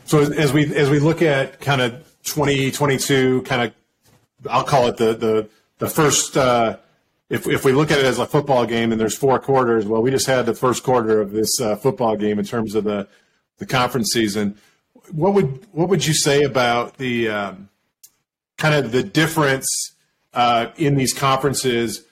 So 0.05 0.19
as 0.19 0.53
we 0.53 0.73
as 0.73 0.89
we 0.89 0.99
look 0.99 1.21
at 1.21 1.59
kind 1.59 1.81
of 1.81 1.91
2022, 2.23 3.41
kind 3.41 3.63
of 3.63 3.73
I'll 4.49 4.63
call 4.63 4.87
it 4.87 4.97
the 4.97 5.13
the 5.13 5.49
the 5.79 5.89
first. 5.89 6.37
if, 7.27 7.47
if 7.47 7.65
we 7.65 7.71
look 7.73 7.89
at 7.89 7.97
it 7.97 8.05
as 8.05 8.19
a 8.19 8.25
football 8.27 8.67
game 8.67 8.91
and 8.91 9.01
there's 9.01 9.17
four 9.17 9.39
quarters, 9.39 9.87
well, 9.87 9.99
we 9.99 10.11
just 10.11 10.27
had 10.27 10.45
the 10.45 10.53
first 10.53 10.83
quarter 10.83 11.19
of 11.19 11.31
this 11.31 11.57
football 11.81 12.15
game 12.15 12.37
in 12.37 12.45
terms 12.45 12.75
of 12.75 12.83
the 12.83 13.07
the 13.57 13.65
conference 13.65 14.11
season. 14.11 14.57
What 15.11 15.33
would 15.33 15.67
what 15.71 15.89
would 15.89 16.05
you 16.05 16.13
say 16.13 16.43
about 16.43 16.97
the 16.97 17.29
um, 17.29 17.69
kind 18.57 18.73
of 18.73 18.91
the 18.91 19.03
difference 19.03 19.67
uh, 20.33 20.67
in 20.77 20.95
these 20.95 21.13
conferences? 21.13 22.03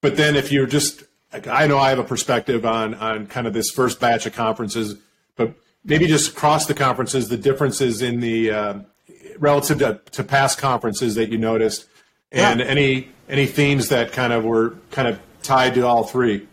But 0.00 0.16
then, 0.16 0.36
if 0.36 0.50
you're 0.52 0.66
just, 0.66 1.04
I 1.32 1.66
know 1.66 1.78
I 1.78 1.90
have 1.90 1.98
a 1.98 2.04
perspective 2.04 2.66
on 2.66 2.94
on 2.94 3.26
kind 3.26 3.46
of 3.46 3.54
this 3.54 3.70
first 3.70 4.00
batch 4.00 4.26
of 4.26 4.34
conferences, 4.34 4.96
but 5.36 5.54
maybe 5.84 6.06
just 6.06 6.32
across 6.32 6.66
the 6.66 6.74
conferences, 6.74 7.28
the 7.28 7.36
differences 7.36 8.02
in 8.02 8.20
the 8.20 8.50
uh, 8.50 8.74
relative 9.38 9.78
to, 9.78 10.00
to 10.12 10.24
past 10.24 10.58
conferences 10.58 11.14
that 11.14 11.30
you 11.30 11.38
noticed, 11.38 11.86
and 12.30 12.60
yeah. 12.60 12.66
any 12.66 13.08
any 13.28 13.46
themes 13.46 13.88
that 13.88 14.12
kind 14.12 14.32
of 14.32 14.44
were 14.44 14.74
kind 14.90 15.08
of 15.08 15.18
tied 15.42 15.74
to 15.74 15.86
all 15.86 16.04
three. 16.04 16.46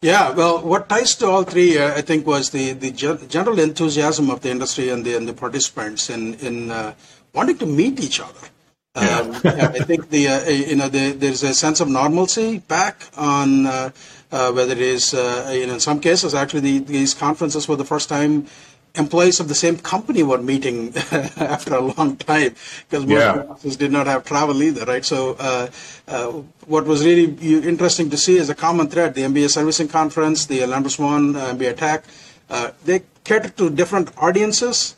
Yeah, 0.00 0.30
well, 0.30 0.62
what 0.62 0.88
ties 0.88 1.16
to 1.16 1.26
all 1.26 1.42
three, 1.42 1.76
uh, 1.76 1.92
I 1.92 2.02
think, 2.02 2.24
was 2.24 2.50
the, 2.50 2.72
the 2.72 2.92
general 2.92 3.58
enthusiasm 3.58 4.30
of 4.30 4.42
the 4.42 4.50
industry 4.50 4.90
and 4.90 5.04
the, 5.04 5.16
and 5.16 5.26
the 5.26 5.32
participants 5.32 6.08
in, 6.08 6.34
in 6.34 6.70
uh, 6.70 6.94
wanting 7.32 7.58
to 7.58 7.66
meet 7.66 7.98
each 7.98 8.20
other. 8.20 8.48
Um, 8.94 9.32
yeah. 9.44 9.72
I 9.74 9.80
think 9.80 10.10
the 10.10 10.28
uh, 10.28 10.48
you 10.48 10.76
know 10.76 10.88
the, 10.88 11.12
there's 11.12 11.42
a 11.42 11.54
sense 11.54 11.80
of 11.80 11.88
normalcy 11.88 12.58
back 12.58 13.06
on 13.16 13.66
uh, 13.66 13.90
uh, 14.32 14.50
whether 14.52 14.72
it 14.72 14.80
is 14.80 15.14
uh, 15.14 15.52
you 15.54 15.66
know 15.66 15.74
in 15.74 15.80
some 15.80 16.00
cases 16.00 16.34
actually 16.34 16.60
the, 16.60 16.78
these 16.80 17.14
conferences 17.14 17.68
were 17.68 17.76
the 17.76 17.84
first 17.84 18.08
time 18.08 18.46
employees 18.94 19.40
of 19.40 19.48
the 19.48 19.54
same 19.54 19.76
company 19.78 20.22
were 20.22 20.38
meeting 20.38 20.92
after 21.36 21.74
a 21.74 21.80
long 21.80 22.16
time 22.16 22.54
because 22.88 23.06
most 23.06 23.20
yeah. 23.20 23.44
offices 23.48 23.76
did 23.76 23.92
not 23.92 24.06
have 24.06 24.24
travel 24.24 24.62
either, 24.62 24.84
right? 24.84 25.04
So, 25.04 25.36
uh, 25.38 25.70
uh, 26.06 26.26
what 26.66 26.84
was 26.86 27.04
really 27.04 27.24
interesting 27.66 28.10
to 28.10 28.16
see 28.16 28.36
is 28.36 28.48
a 28.48 28.54
common 28.54 28.88
thread: 28.88 29.14
the 29.14 29.22
MBA 29.22 29.50
Servicing 29.50 29.88
Conference, 29.88 30.46
the 30.46 30.64
Lenders 30.66 30.98
One, 30.98 31.36
uh, 31.36 31.54
MBA 31.54 31.76
Tech. 31.76 32.04
Uh, 32.50 32.70
they 32.84 33.02
catered 33.24 33.56
to 33.58 33.70
different 33.70 34.10
audiences, 34.16 34.96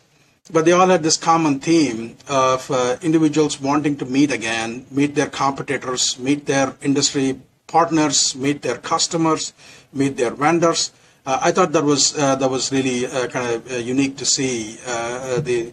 but 0.52 0.64
they 0.64 0.72
all 0.72 0.86
had 0.86 1.02
this 1.02 1.16
common 1.16 1.58
theme 1.60 2.16
of 2.28 2.70
uh, 2.70 2.96
individuals 3.02 3.60
wanting 3.60 3.96
to 3.96 4.04
meet 4.04 4.30
again, 4.32 4.86
meet 4.90 5.14
their 5.14 5.26
competitors, 5.26 6.18
meet 6.18 6.46
their 6.46 6.74
industry 6.82 7.40
partners, 7.66 8.34
meet 8.36 8.62
their 8.62 8.78
customers, 8.78 9.52
meet 9.92 10.16
their 10.16 10.30
vendors 10.30 10.92
Uh, 11.26 11.38
I 11.42 11.52
thought 11.52 11.72
that 11.72 11.84
was 11.84 12.16
uh, 12.18 12.34
that 12.36 12.50
was 12.50 12.72
really 12.72 13.06
uh, 13.06 13.26
kind 13.28 13.54
of 13.54 13.72
uh, 13.72 13.76
unique 13.76 14.16
to 14.18 14.24
see 14.24 14.78
uh, 14.86 15.40
the. 15.40 15.72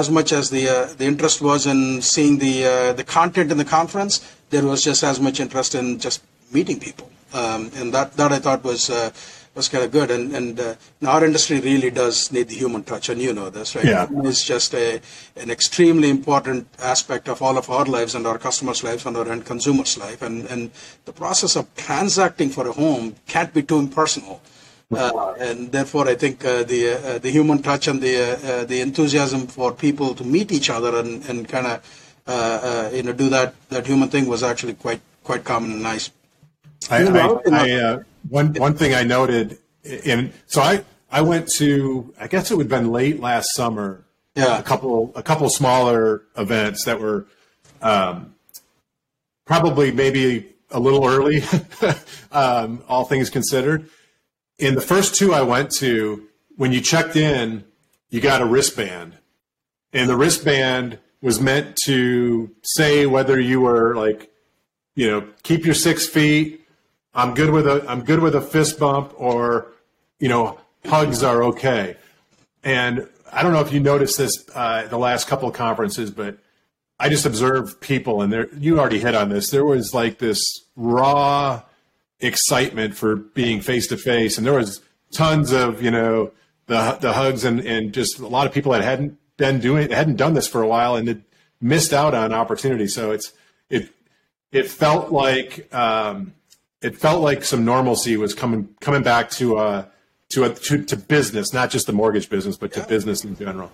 as 0.00 0.08
much 0.08 0.30
as 0.32 0.50
the 0.50 0.64
the 0.98 1.04
interest 1.04 1.42
was 1.42 1.66
in 1.66 2.00
seeing 2.00 2.38
the 2.38 2.54
the 3.00 3.04
content 3.04 3.50
in 3.50 3.58
the 3.58 3.64
conference, 3.78 4.20
there 4.50 4.64
was 4.64 4.84
just 4.84 5.02
as 5.02 5.18
much 5.18 5.40
interest 5.40 5.74
in 5.74 5.98
just 5.98 6.22
meeting 6.52 6.78
people, 6.78 7.10
um, 7.34 7.70
and 7.74 7.92
that 7.92 8.12
that 8.20 8.30
I 8.30 8.38
thought 8.38 8.62
was 8.62 8.82
was 9.58 9.68
kind 9.68 9.84
of 9.84 9.90
good. 9.90 10.10
And, 10.10 10.34
and 10.34 10.58
uh, 10.58 10.74
our 11.06 11.22
industry 11.24 11.60
really 11.60 11.90
does 11.90 12.32
need 12.32 12.48
the 12.48 12.54
human 12.54 12.82
touch, 12.84 13.10
and 13.10 13.20
you 13.20 13.34
know 13.34 13.50
this, 13.50 13.76
right? 13.76 13.84
Yeah. 13.84 14.06
It's 14.24 14.44
just 14.44 14.72
a, 14.74 15.00
an 15.36 15.50
extremely 15.50 16.08
important 16.08 16.66
aspect 16.80 17.28
of 17.28 17.42
all 17.42 17.58
of 17.58 17.68
our 17.68 17.84
lives 17.84 18.14
and 18.14 18.26
our 18.26 18.38
customers' 18.38 18.82
lives 18.82 19.04
and 19.04 19.16
our 19.16 19.30
end 19.30 19.44
consumers' 19.44 19.98
life. 19.98 20.22
And, 20.22 20.46
and 20.46 20.70
the 21.04 21.12
process 21.12 21.56
of 21.56 21.66
transacting 21.76 22.48
for 22.48 22.66
a 22.66 22.72
home 22.72 23.16
can't 23.26 23.52
be 23.52 23.62
too 23.62 23.78
impersonal. 23.78 24.40
Uh, 24.90 25.34
and 25.38 25.70
therefore, 25.70 26.08
I 26.08 26.14
think 26.14 26.42
uh, 26.46 26.62
the 26.62 26.94
uh, 26.94 27.18
the 27.18 27.30
human 27.30 27.60
touch 27.60 27.88
and 27.88 28.00
the 28.00 28.14
uh, 28.16 28.64
the 28.64 28.80
enthusiasm 28.80 29.46
for 29.46 29.70
people 29.74 30.14
to 30.14 30.24
meet 30.24 30.50
each 30.50 30.70
other 30.70 30.96
and, 30.96 31.22
and 31.28 31.46
kind 31.46 31.66
of 31.66 31.76
uh, 32.26 32.32
uh, 32.32 32.90
you 32.94 33.02
know 33.02 33.12
do 33.12 33.28
that 33.28 33.52
that 33.68 33.86
human 33.86 34.08
thing 34.08 34.26
was 34.26 34.42
actually 34.42 34.72
quite 34.72 35.02
quite 35.24 35.44
common 35.44 35.72
and 35.72 35.82
nice. 35.82 36.10
I, 36.90 37.06
I, 37.06 37.40
I 37.50 37.98
one 38.28 38.54
one 38.54 38.74
thing 38.74 38.94
I 38.94 39.04
noted 39.04 39.58
in 39.84 40.32
so 40.46 40.60
I 40.60 40.84
I 41.10 41.22
went 41.22 41.48
to 41.54 42.14
I 42.20 42.26
guess 42.26 42.50
it 42.50 42.56
would 42.56 42.70
have 42.70 42.82
been 42.82 42.92
late 42.92 43.20
last 43.20 43.54
summer. 43.54 44.04
Yeah, 44.34 44.58
a 44.58 44.62
couple 44.62 45.12
a 45.16 45.22
couple 45.22 45.48
smaller 45.50 46.22
events 46.36 46.84
that 46.84 47.00
were 47.00 47.26
um, 47.82 48.34
probably 49.44 49.90
maybe 49.90 50.54
a 50.70 50.78
little 50.78 51.06
early, 51.06 51.42
um, 52.32 52.82
all 52.88 53.04
things 53.04 53.30
considered. 53.30 53.88
In 54.58 54.74
the 54.74 54.80
first 54.80 55.14
two 55.14 55.32
I 55.32 55.42
went 55.42 55.70
to, 55.76 56.28
when 56.56 56.72
you 56.72 56.80
checked 56.80 57.16
in, 57.16 57.64
you 58.10 58.20
got 58.20 58.42
a 58.42 58.46
wristband, 58.46 59.16
and 59.92 60.08
the 60.08 60.16
wristband 60.16 60.98
was 61.20 61.40
meant 61.40 61.76
to 61.84 62.50
say 62.62 63.06
whether 63.06 63.40
you 63.40 63.60
were 63.60 63.96
like, 63.96 64.30
you 64.94 65.10
know, 65.10 65.28
keep 65.42 65.64
your 65.64 65.74
six 65.74 66.06
feet. 66.06 66.57
I'm 67.18 67.34
good 67.34 67.50
with 67.50 67.66
a 67.66 67.84
I'm 67.88 68.04
good 68.04 68.20
with 68.20 68.36
a 68.36 68.40
fist 68.40 68.78
bump, 68.78 69.12
or 69.16 69.72
you 70.20 70.28
know, 70.28 70.60
hugs 70.86 71.24
are 71.24 71.42
okay. 71.42 71.96
And 72.62 73.08
I 73.32 73.42
don't 73.42 73.52
know 73.52 73.60
if 73.60 73.72
you 73.72 73.80
noticed 73.80 74.18
this 74.18 74.32
uh, 74.54 74.86
the 74.86 74.98
last 74.98 75.26
couple 75.26 75.48
of 75.48 75.54
conferences, 75.54 76.12
but 76.12 76.38
I 77.00 77.08
just 77.08 77.26
observed 77.26 77.80
people, 77.80 78.22
and 78.22 78.32
there 78.32 78.48
you 78.54 78.78
already 78.78 79.00
hit 79.00 79.16
on 79.16 79.30
this. 79.30 79.50
There 79.50 79.64
was 79.64 79.92
like 79.92 80.18
this 80.18 80.40
raw 80.76 81.62
excitement 82.20 82.94
for 82.96 83.16
being 83.16 83.62
face 83.62 83.88
to 83.88 83.96
face, 83.96 84.38
and 84.38 84.46
there 84.46 84.54
was 84.54 84.80
tons 85.10 85.50
of 85.50 85.82
you 85.82 85.90
know 85.90 86.30
the 86.66 86.98
the 87.00 87.14
hugs 87.14 87.42
and 87.42 87.58
and 87.58 87.92
just 87.92 88.20
a 88.20 88.28
lot 88.28 88.46
of 88.46 88.52
people 88.52 88.70
that 88.70 88.82
hadn't 88.82 89.18
been 89.36 89.58
doing 89.58 89.90
hadn't 89.90 90.16
done 90.16 90.34
this 90.34 90.46
for 90.46 90.62
a 90.62 90.68
while 90.68 90.94
and 90.94 91.08
had 91.08 91.24
missed 91.60 91.92
out 91.92 92.14
on 92.14 92.32
opportunity. 92.32 92.86
So 92.86 93.10
it's 93.10 93.32
it 93.68 93.92
it 94.52 94.68
felt 94.68 95.10
like 95.10 95.72
um, 95.74 96.34
it 96.82 96.96
felt 96.96 97.22
like 97.22 97.44
some 97.44 97.64
normalcy 97.64 98.16
was 98.16 98.34
coming 98.34 98.68
coming 98.80 99.02
back 99.02 99.30
to 99.30 99.56
uh 99.56 99.86
to 100.30 100.44
a 100.44 100.54
to, 100.54 100.84
to 100.84 100.96
business, 100.96 101.52
not 101.52 101.70
just 101.70 101.86
the 101.86 101.92
mortgage 101.92 102.28
business, 102.28 102.56
but 102.56 102.72
to 102.72 102.82
business 102.86 103.24
in 103.24 103.36
general 103.36 103.70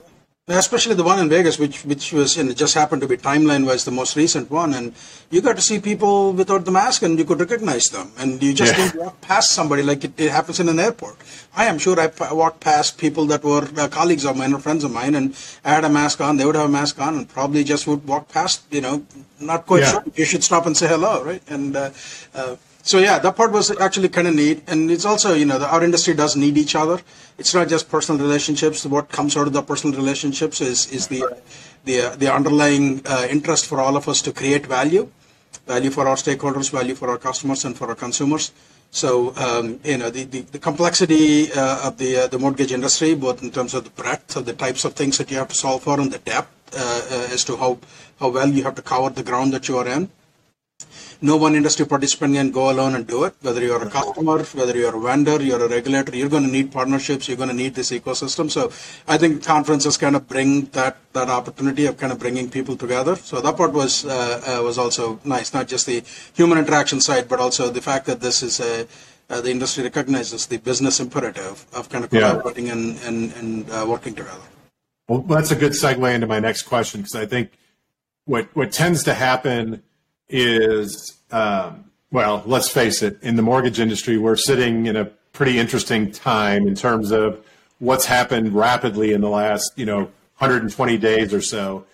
especially 0.49 0.95
the 0.95 1.03
one 1.03 1.19
in 1.19 1.29
Vegas, 1.29 1.59
which 1.59 1.85
which 1.85 2.13
was 2.13 2.37
and 2.37 2.51
it 2.51 2.57
just 2.57 2.75
happened 2.75 3.01
to 3.01 3.09
be 3.09 3.17
timeline 3.17 3.67
wise 3.67 3.85
the 3.85 3.91
most 3.91 4.15
recent 4.15 4.51
one, 4.51 4.75
and 4.75 4.93
you 5.31 5.41
got 5.41 5.57
to 5.57 5.63
see 5.63 5.79
people 5.79 6.33
without 6.33 6.67
the 6.67 6.71
mask 6.71 7.03
and 7.03 7.19
you 7.19 7.25
could 7.25 7.41
recognize 7.41 7.87
them, 7.87 8.13
and 8.19 8.43
you 8.43 8.53
just 8.53 8.77
yeah. 8.77 8.85
didn't 8.85 9.01
walk 9.01 9.21
past 9.23 9.53
somebody 9.53 9.83
like 9.83 10.05
it, 10.05 10.13
it, 10.21 10.31
happens 10.31 10.61
in 10.61 10.69
an 10.69 10.79
airport. 10.79 11.17
I 11.57 11.65
am 11.65 11.79
sure 11.79 11.99
I 11.99 12.11
walked 12.35 12.61
past 12.61 12.99
people 12.99 13.25
that 13.27 13.43
were 13.43 13.67
uh, 13.77 13.89
colleagues 13.89 14.27
of 14.27 14.37
mine 14.37 14.53
or 14.53 14.59
friends 14.59 14.85
of 14.85 14.93
mine, 14.93 15.15
and 15.15 15.35
I 15.65 15.71
had 15.71 15.85
a 15.85 15.89
mask 15.89 16.21
on, 16.21 16.37
they 16.37 16.45
would 16.45 16.57
have 16.57 16.69
a 16.69 16.73
mask 16.73 17.01
on, 17.01 17.17
and 17.17 17.29
probably 17.29 17.65
just 17.65 17.87
would 17.87 18.07
walk 18.07 18.29
past, 18.29 18.65
you 18.71 18.83
know, 18.83 19.07
not 19.41 19.65
quite 19.65 19.83
yeah. 19.83 19.93
sure. 19.93 20.05
You 20.15 20.27
should 20.27 20.45
stop 20.45 20.67
and 20.67 20.77
say 20.77 20.89
hello, 20.89 21.25
right? 21.25 21.43
And 21.49 21.75
uh, 21.75 21.91
uh, 22.35 22.57
so 22.85 22.99
yeah, 22.99 23.19
that 23.19 23.35
part 23.35 23.51
was 23.51 23.71
actually 23.81 24.11
kind 24.11 24.29
of 24.29 24.35
neat, 24.35 24.63
and 24.67 24.91
it's 24.91 25.07
also 25.07 25.33
you 25.33 25.47
know 25.47 25.59
the, 25.59 25.67
our 25.67 25.83
industry 25.83 26.13
does 26.13 26.37
need 26.37 26.59
each 26.59 26.75
other. 26.75 27.01
It's 27.39 27.55
not 27.55 27.69
just 27.69 27.89
personal 27.89 28.21
relationships. 28.21 28.85
What 28.85 29.09
comes 29.09 29.39
out 29.39 29.47
of 29.47 29.55
the 29.55 29.63
personal 29.63 29.97
relationships 29.97 30.61
is 30.61 30.93
is 30.93 31.09
the 31.09 31.25
the 31.87 32.03
uh, 32.03 32.17
the 32.17 32.31
underlying 32.31 33.01
uh, 33.07 33.27
interest 33.31 33.65
for 33.65 33.81
all 33.81 33.97
of 33.97 34.07
us 34.07 34.21
to 34.23 34.35
create 34.35 34.67
value, 34.67 35.11
value 35.67 35.89
for 35.89 36.07
our 36.07 36.17
stakeholders, 36.17 36.71
value 36.71 36.95
for 36.95 37.09
our 37.09 37.17
customers, 37.17 37.65
and 37.65 37.75
for 37.75 37.89
our 37.89 37.95
consumers. 37.95 38.53
So 38.91 39.35
um, 39.37 39.81
you 39.83 39.97
know 39.97 40.11
the, 40.11 40.25
the, 40.25 40.41
the 40.43 40.59
complexity 40.59 41.51
uh, 41.53 41.89
of 41.89 41.97
the 41.97 42.25
uh, 42.25 42.27
the 42.27 42.39
mortgage 42.39 42.71
industry, 42.71 43.15
both 43.15 43.43
in 43.43 43.51
terms 43.51 43.73
of 43.73 43.85
the 43.85 43.91
breadth 44.03 44.37
of 44.37 44.45
the 44.45 44.53
types 44.53 44.85
of 44.85 44.93
things 44.93 45.17
that 45.17 45.31
you 45.31 45.39
have 45.39 45.49
to 45.49 45.57
solve 45.57 45.85
for, 45.85 45.99
and 45.99 46.13
the 46.13 46.19
depth 46.19 46.77
uh, 46.77 46.81
uh, 46.81 47.33
as 47.33 47.45
to 47.45 47.57
how 47.57 47.79
how 48.21 48.29
well 48.29 48.49
you 48.49 48.63
have 48.63 48.75
to 48.75 48.83
cover 48.83 49.09
the 49.09 49.23
ground 49.23 49.55
that 49.55 49.69
you 49.69 49.79
are 49.79 49.89
in 49.89 50.11
no 51.25 51.37
one 51.39 51.55
industry 51.55 51.87
participant 51.87 52.35
can 52.35 52.51
go 52.51 52.71
alone 52.71 52.95
and 52.95 53.07
do 53.07 53.25
it. 53.25 53.35
Whether 53.41 53.63
you're 53.63 53.83
a 53.83 53.89
customer, 53.89 54.43
whether 54.61 54.77
you're 54.77 54.95
a 54.95 55.01
vendor, 55.01 55.43
you're 55.43 55.65
a 55.65 55.69
regulator, 55.69 56.15
you're 56.15 56.29
going 56.29 56.43
to 56.43 56.51
need 56.51 56.71
partnerships. 56.71 57.29
You're 57.29 57.39
going 57.39 57.49
to 57.49 57.55
need 57.55 57.75
this 57.75 57.91
ecosystem. 57.93 58.51
So 58.51 58.71
I 59.09 59.17
think 59.17 59.43
conferences 59.43 59.97
kind 59.97 60.17
of 60.17 60.29
bring 60.29 60.67
that 60.79 60.99
that 61.15 61.31
opportunity 61.31 61.87
of 61.87 61.97
kind 61.97 62.13
of 62.13 62.19
bringing 62.19 62.51
people 62.51 62.77
together. 62.77 63.17
So 63.17 63.41
that 63.41 63.57
part 63.57 63.73
was 63.73 64.05
uh, 64.05 64.11
uh, 64.47 64.63
was 64.63 64.77
also 64.77 65.19
nice. 65.25 65.55
Not 65.55 65.67
just 65.67 65.87
the 65.87 66.03
human 66.35 66.59
interaction 66.59 67.01
side, 67.01 67.27
but 67.27 67.41
also 67.41 67.71
the 67.71 67.81
fact 67.81 68.05
that 68.07 68.21
this 68.21 68.43
is 68.43 68.61
a 68.61 68.87
uh, 69.31 69.41
the 69.41 69.51
industry 69.51 69.83
recognizes 69.83 70.47
the 70.47 70.59
business 70.59 71.01
imperative 71.01 71.65
of 71.73 71.89
kind 71.89 72.05
of 72.05 72.11
collaborating 72.11 72.67
yeah. 72.67 72.75
and, 72.75 72.99
and, 73.05 73.33
and 73.41 73.71
uh, 73.71 73.87
working 73.89 74.15
together. 74.15 74.47
Well, 75.09 75.21
that's 75.23 75.51
a 75.51 75.57
good 75.57 75.73
segue 75.73 76.15
into 76.15 76.27
my 76.27 76.41
next 76.41 76.63
question 76.63 77.01
because 77.01 77.15
I 77.15 77.25
think 77.25 77.53
what 78.27 78.55
what 78.55 78.73
tends 78.73 79.03
to 79.05 79.15
happen 79.15 79.83
is, 80.35 81.17
um, 81.31 81.85
well, 82.11 82.43
let's 82.45 82.69
face 82.69 83.03
it, 83.03 83.23
in 83.23 83.37
the 83.37 83.43
mortgage 83.43 83.79
industry, 83.79 84.19
we're 84.19 84.37
sitting 84.37 84.87
in 84.87 84.97
a 84.97 85.05
pretty 85.33 85.59
interesting 85.59 86.11
time 86.11 86.67
in 86.67 86.75
terms 86.75 87.13
of 87.13 87.45
what's 87.79 88.05
happened 88.05 88.53
rapidly 88.53 89.13
in 89.13 89.21
the 89.21 89.29
last, 89.29 89.73
you 89.77 89.87
know, 89.87 90.01
120 90.39 90.99
days 90.99 91.33
or 91.33 91.41
so. 91.41 91.87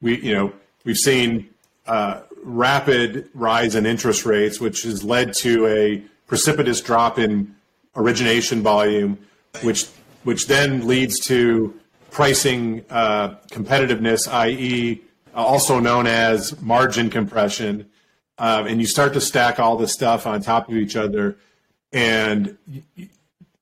We, 0.00 0.20
you 0.20 0.32
know, 0.32 0.52
we've 0.84 0.96
seen 0.96 1.48
uh, 1.86 2.20
rapid 2.44 3.28
rise 3.34 3.74
in 3.74 3.84
interest 3.84 4.24
rates, 4.24 4.60
which 4.60 4.82
has 4.82 5.02
led 5.02 5.34
to 5.34 5.66
a 5.66 6.02
precipitous 6.28 6.80
drop 6.80 7.18
in 7.18 7.54
origination 7.96 8.62
volume, 8.62 9.18
which 9.62 9.86
which 10.22 10.46
then 10.46 10.86
leads 10.86 11.18
to 11.20 11.74
pricing 12.10 12.84
uh, 12.90 13.34
competitiveness, 13.50 14.28
i.e., 14.28 15.00
also 15.34 15.80
known 15.80 16.06
as 16.06 16.60
margin 16.60 17.10
compression. 17.10 17.90
Um, 18.38 18.66
and 18.66 18.80
you 18.80 18.86
start 18.86 19.14
to 19.14 19.20
stack 19.20 19.58
all 19.58 19.76
this 19.76 19.92
stuff 19.92 20.26
on 20.26 20.40
top 20.40 20.68
of 20.68 20.76
each 20.76 20.96
other. 20.96 21.36
And 21.92 22.56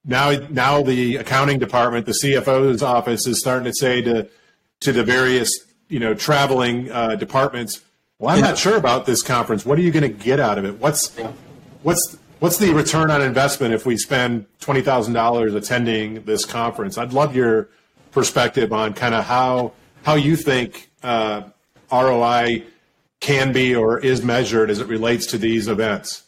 now, 0.05 0.31
now 0.51 0.83
the 0.83 1.17
accounting 1.17 1.59
department, 1.59 2.07
the 2.07 2.19
CFO's 2.23 2.83
office, 2.83 3.27
is 3.27 3.41
starting 3.41 3.65
to 3.65 3.75
say 3.75 4.03
to 4.03 4.29
to 4.81 4.93
the 4.93 5.03
various 5.03 5.51
you 5.89 5.99
know 5.99 6.15
traveling 6.15 6.91
uh, 6.91 7.17
departments, 7.17 7.83
"Well, 8.19 8.35
I'm 8.35 8.43
not 8.43 8.59
sure 8.59 8.77
about 8.77 9.07
this 9.07 9.23
conference. 9.23 9.65
What 9.65 9.79
are 9.79 9.83
you 9.83 9.91
going 9.91 10.03
to 10.03 10.25
get 10.25 10.39
out 10.39 10.59
of 10.59 10.65
it? 10.65 10.79
What's 10.79 11.17
what's 11.83 12.19
what's 12.39 12.59
the 12.59 12.73
return 12.73 13.11
on 13.11 13.23
investment 13.23 13.75
if 13.75 13.87
we 13.87 13.97
spend 13.97 14.47
twenty 14.61 14.83
thousand 14.83 15.15
dollars 15.15 15.55
attending 15.55 16.25
this 16.25 16.45
conference?" 16.45 16.99
I'd 16.99 17.13
love 17.13 17.35
your 17.35 17.69
perspective 18.13 18.73
on 18.73 18.95
kind 18.95 19.15
of 19.15 19.25
how 19.25 19.73
how 20.05 20.15
you 20.15 20.37
think 20.37 20.91
uh, 21.03 21.43
ROI 21.91 22.65
can 23.21 23.53
be 23.53 23.75
or 23.75 23.99
is 23.99 24.23
measured 24.23 24.71
as 24.71 24.79
it 24.79 24.87
relates 24.87 25.27
to 25.27 25.39
these 25.39 25.69
events? 25.69 26.23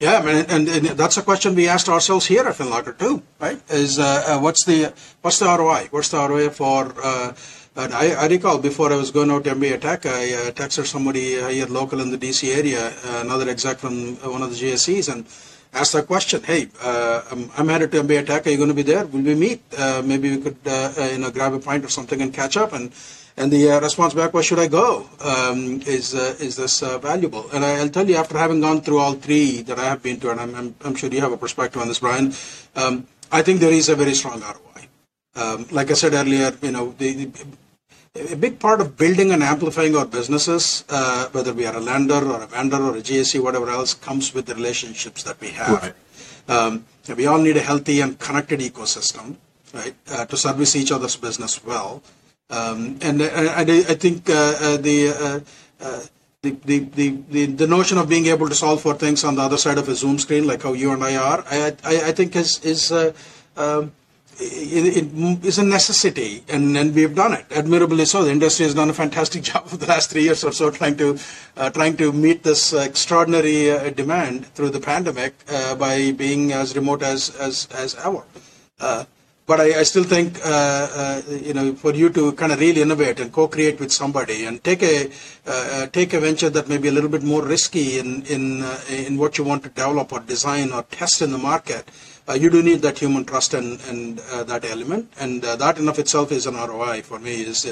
Yeah, 0.00 0.26
and, 0.26 0.50
and, 0.50 0.68
and 0.68 0.86
that's 0.98 1.18
a 1.18 1.22
question 1.22 1.54
we 1.54 1.68
asked 1.68 1.90
ourselves 1.90 2.24
here 2.24 2.46
at 2.46 2.56
FinLocker 2.56 2.98
too, 2.98 3.22
right? 3.38 3.60
Is 3.68 3.98
uh, 3.98 4.24
uh, 4.26 4.40
what's 4.40 4.64
the 4.64 4.94
what's 5.20 5.38
the 5.38 5.44
ROI? 5.44 5.88
What's 5.90 6.08
the 6.08 6.16
ROI 6.16 6.48
for? 6.50 6.94
Uh, 7.04 7.34
I, 7.76 8.14
I, 8.14 8.26
recall 8.26 8.58
before 8.58 8.92
I 8.92 8.96
was 8.96 9.10
going 9.10 9.30
out 9.30 9.44
to 9.44 9.54
MBA 9.54 9.80
Tech, 9.82 10.06
I 10.06 10.08
uh, 10.08 10.50
texted 10.52 10.86
somebody 10.86 11.36
here 11.52 11.66
local 11.66 12.00
in 12.00 12.10
the 12.10 12.18
DC 12.18 12.56
area, 12.56 12.88
uh, 12.88 13.20
another 13.24 13.48
exec 13.50 13.78
from 13.78 14.16
one 14.16 14.42
of 14.42 14.50
the 14.50 14.56
GSEs, 14.56 15.12
and 15.12 15.26
asked 15.74 15.92
that 15.92 16.06
question. 16.06 16.42
Hey, 16.42 16.68
uh, 16.82 17.22
I'm, 17.30 17.50
I'm, 17.58 17.68
headed 17.68 17.92
to 17.92 18.02
MBA 18.02 18.26
Tech. 18.26 18.46
Are 18.46 18.50
you 18.50 18.56
going 18.56 18.70
to 18.70 18.74
be 18.74 18.82
there? 18.82 19.06
Will 19.06 19.20
we 19.20 19.34
meet? 19.34 19.62
maybe 20.02 20.34
we 20.36 20.42
could, 20.42 20.56
you 20.64 21.18
know, 21.18 21.30
grab 21.30 21.52
a 21.52 21.58
pint 21.58 21.84
or 21.84 21.88
something 21.88 22.22
and 22.22 22.32
catch 22.32 22.56
up. 22.56 22.72
And 22.72 22.90
and 23.36 23.50
the 23.50 23.70
uh, 23.70 23.80
response 23.80 24.14
back 24.14 24.34
was, 24.34 24.46
should 24.46 24.58
I 24.58 24.66
go? 24.66 25.08
Um, 25.20 25.80
is, 25.86 26.14
uh, 26.14 26.36
is 26.40 26.56
this 26.56 26.82
uh, 26.82 26.98
valuable? 26.98 27.48
And 27.52 27.64
I, 27.64 27.82
will 27.82 27.88
tell 27.88 28.08
you, 28.08 28.16
after 28.16 28.36
having 28.36 28.60
gone 28.60 28.80
through 28.80 28.98
all 28.98 29.14
three 29.14 29.62
that 29.62 29.78
I 29.78 29.84
have 29.84 30.02
been 30.02 30.20
to, 30.20 30.30
and 30.30 30.40
I'm, 30.40 30.54
I'm, 30.54 30.74
I'm 30.84 30.94
sure 30.94 31.10
you 31.10 31.20
have 31.20 31.32
a 31.32 31.36
perspective 31.36 31.80
on 31.80 31.88
this, 31.88 32.00
Brian, 32.00 32.34
um, 32.76 33.06
I 33.32 33.42
think 33.42 33.60
there 33.60 33.72
is 33.72 33.88
a 33.88 33.96
very 33.96 34.14
strong 34.14 34.40
ROI. 34.40 34.88
Um, 35.36 35.66
like 35.70 35.90
I 35.90 35.94
said 35.94 36.12
earlier, 36.12 36.52
you 36.60 36.72
know, 36.72 36.94
the, 36.98 37.26
the, 37.26 37.46
a 38.32 38.36
big 38.36 38.58
part 38.58 38.80
of 38.80 38.96
building 38.96 39.30
and 39.30 39.42
amplifying 39.42 39.94
our 39.94 40.06
businesses, 40.06 40.84
uh, 40.88 41.28
whether 41.30 41.52
we 41.52 41.64
are 41.66 41.76
a 41.76 41.80
lender 41.80 42.16
or 42.16 42.42
a 42.42 42.46
vendor 42.46 42.82
or 42.82 42.96
a 42.96 43.00
GSE, 43.00 43.40
whatever 43.40 43.70
else, 43.70 43.94
comes 43.94 44.34
with 44.34 44.46
the 44.46 44.54
relationships 44.54 45.22
that 45.22 45.40
we 45.40 45.50
have. 45.50 45.82
Right. 45.82 45.94
Um, 46.48 46.84
we 47.16 47.26
all 47.26 47.38
need 47.38 47.56
a 47.56 47.62
healthy 47.62 48.00
and 48.00 48.18
connected 48.18 48.60
ecosystem, 48.60 49.36
right, 49.72 49.94
uh, 50.10 50.26
to 50.26 50.36
service 50.36 50.74
each 50.74 50.90
other's 50.90 51.16
business 51.16 51.64
well. 51.64 52.02
Um, 52.50 52.98
and, 53.00 53.22
I, 53.22 53.62
I 53.62 53.94
think 53.94 54.28
uh, 54.28 54.32
uh 54.32 54.76
the 54.76 55.08
uh, 55.08 55.40
uh, 55.80 56.00
the, 56.42 56.50
the, 56.64 56.78
the, 57.30 57.46
the, 57.46 57.66
notion 57.66 57.98
of 57.98 58.08
being 58.08 58.26
able 58.26 58.48
to 58.48 58.54
solve 58.54 58.80
for 58.80 58.94
things 58.94 59.24
on 59.24 59.34
the 59.34 59.42
other 59.42 59.58
side 59.58 59.76
of 59.76 59.86
a 59.90 59.94
Zoom 59.94 60.18
screen, 60.18 60.46
like 60.46 60.62
how 60.62 60.72
you 60.72 60.90
and 60.90 61.04
I 61.04 61.16
are, 61.16 61.44
I, 61.50 61.76
I, 61.84 62.08
I 62.08 62.12
think 62.12 62.34
is, 62.34 62.64
is 62.64 62.90
uh, 62.90 63.12
um, 63.58 63.92
it, 64.38 65.04
it 65.04 65.44
is 65.44 65.58
a 65.58 65.64
necessity, 65.64 66.42
and, 66.48 66.76
and 66.78 66.94
we've 66.94 67.14
done 67.14 67.34
it. 67.34 67.44
Admirably 67.50 68.06
so, 68.06 68.24
the 68.24 68.30
industry 68.30 68.64
has 68.64 68.74
done 68.74 68.88
a 68.88 68.94
fantastic 68.94 69.42
job 69.50 69.66
for 69.66 69.76
the 69.76 69.86
last 69.86 70.10
three 70.10 70.22
years 70.22 70.42
or 70.42 70.52
so, 70.52 70.70
trying 70.70 70.96
to 70.96 71.18
uh, 71.58 71.68
trying 71.70 71.96
to 71.98 72.10
meet 72.10 72.42
this 72.42 72.72
extraordinary 72.72 73.70
uh, 73.70 73.90
demand 73.90 74.46
through 74.54 74.70
the 74.70 74.80
pandemic 74.80 75.34
uh, 75.50 75.74
by 75.74 76.12
being 76.12 76.52
as 76.52 76.74
remote 76.74 77.02
as 77.02 77.36
as 77.36 77.68
as 77.72 77.94
ever. 77.96 78.24
Uh, 79.50 79.56
but 79.56 79.60
I, 79.60 79.80
I, 79.80 79.82
still 79.82 80.04
think 80.04 80.38
uh, 80.44 80.48
uh, 80.48 81.22
you 81.28 81.54
know 81.54 81.74
for 81.74 81.92
you 81.92 82.10
to 82.10 82.32
kind 82.32 82.52
of 82.52 82.60
really 82.60 82.82
innovate 82.82 83.20
and 83.20 83.32
co-create 83.32 83.80
with 83.80 83.92
somebody 83.92 84.44
and 84.44 84.62
take 84.62 84.82
a 84.82 85.10
take 85.88 86.14
a 86.14 86.20
venture 86.20 86.50
that 86.50 86.68
may 86.68 86.78
be 86.78 86.88
a 86.88 86.92
little 86.92 87.10
bit 87.10 87.22
more 87.22 87.42
risky 87.44 87.98
in 87.98 88.22
in 88.26 88.64
in 88.88 89.16
what 89.18 89.38
you 89.38 89.44
want 89.44 89.62
to 89.62 89.68
develop 89.68 90.12
or 90.12 90.20
design 90.20 90.72
or 90.72 90.82
test 90.84 91.22
in 91.22 91.32
the 91.32 91.38
market 91.38 91.84
uh, 91.88 92.19
you 92.34 92.50
do 92.50 92.62
need 92.62 92.82
that 92.82 92.98
human 92.98 93.24
trust 93.24 93.54
and, 93.54 93.80
and 93.88 94.20
uh, 94.30 94.44
that 94.44 94.64
element. 94.64 95.12
And 95.18 95.44
uh, 95.44 95.56
that 95.56 95.78
in 95.78 95.88
of 95.88 95.98
itself 95.98 96.32
is 96.32 96.46
an 96.46 96.54
ROI 96.54 97.02
for 97.02 97.18
me. 97.18 97.42
Is 97.42 97.64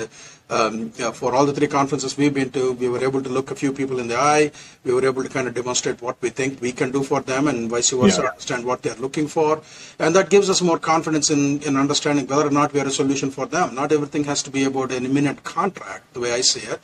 um, 0.51 0.93
yeah, 0.97 1.11
for 1.11 1.35
all 1.35 1.45
the 1.45 1.53
three 1.53 1.67
conferences 1.67 2.17
we've 2.17 2.33
been 2.33 2.51
to, 2.53 2.73
we 2.73 2.89
were 2.89 3.03
able 3.03 3.23
to 3.23 3.29
look 3.29 3.51
a 3.51 3.55
few 3.55 3.73
people 3.73 3.99
in 3.99 4.09
the 4.09 4.17
eye. 4.17 4.51
We 4.85 4.95
were 4.95 5.05
able 5.05 5.23
to 5.23 5.29
kind 5.29 5.47
of 5.47 5.55
demonstrate 5.55 6.01
what 6.01 6.17
we 6.23 6.31
think 6.31 6.61
we 6.61 6.73
can 6.73 6.91
do 6.91 7.03
for 7.03 7.21
them, 7.21 7.49
and 7.49 7.69
vice 7.69 7.91
versa, 7.91 8.23
yeah. 8.23 8.29
understand 8.31 8.65
what 8.65 8.83
they're 8.83 8.95
looking 8.95 9.29
for, 9.29 9.61
and 9.99 10.17
that 10.17 10.31
gives 10.31 10.49
us 10.49 10.63
more 10.63 10.79
confidence 10.79 11.31
in 11.31 11.61
in 11.63 11.77
understanding 11.77 12.27
whether 12.27 12.47
or 12.47 12.51
not 12.51 12.73
we 12.73 12.81
are 12.81 12.87
a 12.87 12.91
solution 12.91 13.31
for 13.31 13.47
them. 13.47 13.75
Not 13.75 13.93
everything 13.93 14.25
has 14.25 14.43
to 14.45 14.51
be 14.51 14.65
about 14.65 14.93
an 14.93 15.05
imminent 15.05 15.45
contract, 15.45 16.15
the 16.15 16.21
way 16.21 16.33
I 16.33 16.41
see 16.41 16.61
it. 16.61 16.81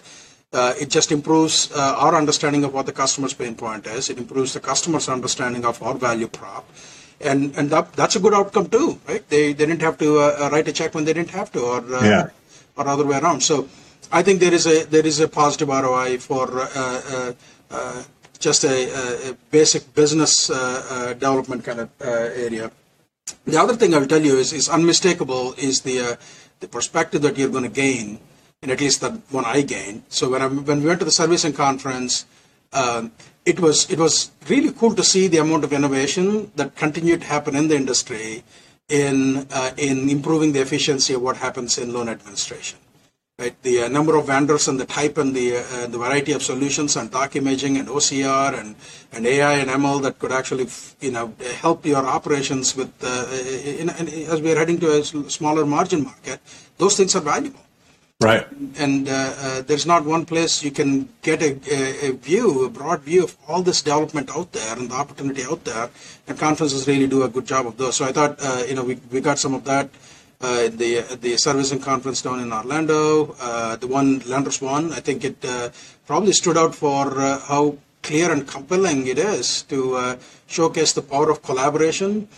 Uh, 0.52 0.72
it 0.80 0.88
just 0.88 1.10
improves 1.10 1.72
uh, 1.72 1.96
our 1.98 2.14
understanding 2.14 2.62
of 2.62 2.72
what 2.72 2.86
the 2.86 2.92
customer's 2.92 3.34
pain 3.34 3.56
point 3.56 3.86
is. 3.86 4.08
It 4.08 4.18
improves 4.18 4.52
the 4.52 4.60
customer's 4.60 5.08
understanding 5.08 5.64
of 5.64 5.82
our 5.82 5.94
value 5.94 6.28
prop 6.28 6.68
and 7.21 7.56
and 7.56 7.71
that, 7.71 7.92
that's 7.92 8.16
a 8.16 8.21
good 8.21 8.35
outcome 8.35 8.68
too, 8.68 9.00
right? 9.09 9.26
They, 9.28 9.52
they 9.52 9.66
didn't 9.66 9.83
have 9.83 9.99
to 9.99 10.18
uh, 10.18 10.37
uh 10.40 10.50
write 10.50 10.68
a 10.68 10.73
check 10.73 10.94
when 10.94 11.04
they 11.04 11.12
didn't 11.12 11.30
have 11.30 11.52
to, 11.52 11.61
or 11.61 11.94
uh, 11.94 12.04
yeah. 12.04 12.28
or 12.76 12.88
other 12.88 13.04
way 13.04 13.18
around. 13.18 13.42
So 13.42 13.68
I 14.12 14.23
think 14.23 14.40
there 14.40 14.52
is 14.52 14.66
a 14.66 14.85
there 14.85 15.06
is 15.06 15.21
a 15.21 15.28
positive 15.28 15.68
ROI 15.68 16.18
for 16.18 16.61
uh, 16.61 17.33
uh, 17.71 18.02
just 18.38 18.64
a, 18.64 19.30
a, 19.30 19.37
basic 19.50 19.94
business 19.94 20.49
development 20.49 21.64
kind 21.64 21.80
of 21.80 21.90
area. 22.00 22.71
The 23.47 23.59
other 23.59 23.75
thing 23.75 23.94
I'll 23.94 24.06
tell 24.06 24.23
you 24.23 24.37
is 24.37 24.52
is 24.52 24.68
unmistakable 24.68 25.54
is 25.54 25.83
the 25.83 26.18
the 26.61 26.68
perspective 26.68 27.23
that 27.23 27.38
you're 27.38 27.49
going 27.49 27.64
to 27.64 27.71
gain, 27.71 28.18
and 28.62 28.71
at 28.71 28.80
least 28.80 29.00
the 29.00 29.11
one 29.30 29.44
I 29.44 29.62
gained. 29.62 30.02
So 30.09 30.30
when 30.30 30.42
I 30.42 30.49
when 30.49 30.83
we 30.83 30.87
went 30.88 31.00
to 31.00 31.04
the 31.04 31.18
servicing 31.23 31.52
conference. 31.52 32.26
Um, 32.74 33.12
it 33.46 33.60
was 33.60 33.90
it 33.90 33.98
was 33.98 34.32
really 34.48 34.72
cool 34.72 34.94
to 34.94 35.04
see 35.04 35.28
the 35.28 35.38
amount 35.38 35.64
of 35.64 35.72
innovation 35.72 36.50
that 36.56 36.74
continued 36.74 37.20
to 37.20 37.26
happen 37.26 37.54
in 37.56 37.68
the 37.68 37.76
industry 37.76 38.42
in 38.88 39.46
uh, 39.50 39.70
in 39.76 40.08
improving 40.10 40.52
the 40.52 40.60
efficiency 40.60 41.14
of 41.14 41.22
what 41.22 41.36
happens 41.36 41.78
in 41.78 41.92
loan 41.92 42.08
administration. 42.08 42.78
Right, 43.36 43.60
the 43.62 43.82
uh, 43.82 43.88
number 43.88 44.14
of 44.14 44.28
vendors 44.28 44.68
and 44.68 44.78
the 44.78 44.84
type 44.84 45.18
and 45.18 45.34
the 45.34 45.56
uh, 45.56 45.86
the 45.88 45.98
variety 45.98 46.32
of 46.32 46.42
solutions 46.42 46.96
and 46.96 47.10
doc 47.10 47.34
imaging 47.34 47.76
and 47.78 47.88
OCR 47.88 48.58
and, 48.60 48.76
and 49.12 49.26
AI 49.26 49.54
and 49.54 49.68
ML 49.70 50.02
that 50.02 50.20
could 50.20 50.30
actually 50.30 50.68
you 51.00 51.10
know 51.10 51.34
help 51.60 51.84
your 51.84 52.06
operations 52.06 52.76
with 52.76 52.92
uh, 53.02 53.26
in, 53.64 53.88
in, 53.90 54.08
as 54.30 54.40
we 54.40 54.52
are 54.52 54.56
heading 54.56 54.78
to 54.78 55.00
a 55.00 55.04
smaller 55.04 55.66
margin 55.66 56.04
market. 56.04 56.38
Those 56.78 56.96
things 56.96 57.16
are 57.16 57.22
valuable. 57.22 57.63
Right. 58.21 58.47
And 58.78 59.09
uh, 59.09 59.35
uh, 59.38 59.62
there's 59.62 59.87
not 59.87 60.04
one 60.04 60.25
place 60.25 60.62
you 60.62 60.71
can 60.71 61.09
get 61.23 61.42
a, 61.42 61.59
a, 61.71 62.09
a, 62.09 62.12
view, 62.12 62.64
a 62.64 62.71
broad 62.71 63.02
view 63.02 63.25
of 63.25 63.37
all 63.49 63.62
this 63.62 63.83
development 63.83 64.30
out 64.30 64.52
there 64.52 64.76
and 64.76 64.88
the 64.88 64.94
opportunity 64.94 65.42
out 65.44 65.64
there. 65.64 65.90
And 66.28 66.38
conferences 66.38 66.87
really 66.87 67.09
do 67.09 67.25
a 67.25 67.28
good 67.28 67.44
job 67.44 67.66
of 67.66 67.76
those. 67.76 67.97
So 67.97 68.04
I 68.04 68.12
thought, 68.12 68.38
uh, 68.40 68.62
you 68.68 68.76
know, 68.76 68.85
we, 68.85 69.00
we 69.11 69.21
got 69.21 69.38
some 69.38 69.54
of 69.54 69.64
that. 69.64 69.90
Uh, 70.40 70.68
the 70.68 71.00
the 71.23 71.37
servicing 71.38 71.80
conference 71.80 72.21
down 72.21 72.38
in 72.40 72.52
Orlando, 72.52 73.35
uh, 73.40 73.76
the 73.76 73.87
one 73.87 74.18
Lenders 74.26 74.61
One, 74.61 74.92
I 74.92 75.00
think 75.00 75.25
it 75.25 75.42
uh, 75.42 75.71
probably 76.06 76.33
stood 76.33 76.59
out 76.59 76.75
for 76.75 77.09
how 77.49 77.78
clear 78.02 78.30
and 78.30 78.47
compelling 78.47 79.06
it 79.06 79.18
is 79.18 79.62
to 79.64 80.18
showcase 80.47 80.92
the 80.92 81.02
power 81.02 81.30
of 81.30 81.40
collaboration 81.42 82.28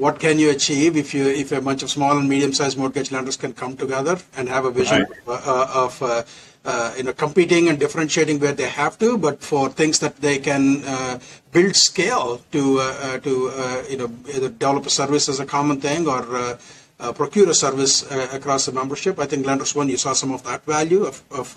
what 0.00 0.18
can 0.18 0.38
you 0.38 0.50
achieve 0.50 0.96
if 0.96 1.12
you 1.12 1.28
if 1.28 1.52
a 1.52 1.60
bunch 1.60 1.82
of 1.82 1.90
small 1.90 2.16
and 2.16 2.28
medium-sized 2.28 2.78
mortgage 2.78 3.12
lenders 3.12 3.36
can 3.36 3.52
come 3.52 3.76
together 3.76 4.16
and 4.36 4.48
have 4.48 4.64
a 4.64 4.70
vision 4.70 5.02
right. 5.02 5.38
of, 5.38 5.48
uh, 5.48 5.84
of 5.84 6.02
uh, 6.02 6.22
uh, 6.64 6.94
you 6.96 7.02
know 7.02 7.12
competing 7.12 7.68
and 7.68 7.78
differentiating 7.78 8.38
where 8.38 8.52
they 8.52 8.68
have 8.68 8.98
to, 8.98 9.18
but 9.18 9.42
for 9.42 9.68
things 9.68 9.98
that 9.98 10.16
they 10.16 10.38
can 10.38 10.82
uh, 10.84 11.18
build 11.52 11.76
scale 11.76 12.40
to 12.50 12.78
uh, 12.80 12.82
uh, 12.82 13.18
to 13.18 13.30
you 13.90 13.98
know 13.98 14.10
either 14.34 14.48
develop 14.48 14.86
a 14.86 14.90
service 14.90 15.28
as 15.28 15.38
a 15.38 15.46
common 15.46 15.80
thing 15.80 16.08
or 16.08 16.22
procure 17.14 17.48
a 17.48 17.54
service 17.54 17.94
across 18.38 18.66
the 18.66 18.72
membership. 18.72 19.18
I 19.18 19.26
think 19.26 19.46
Lenders 19.46 19.74
One, 19.74 19.88
you 19.88 19.96
saw 19.96 20.12
some 20.12 20.32
of 20.32 20.42
that 20.44 20.64
value 20.64 21.04
of, 21.04 21.22
of 21.30 21.48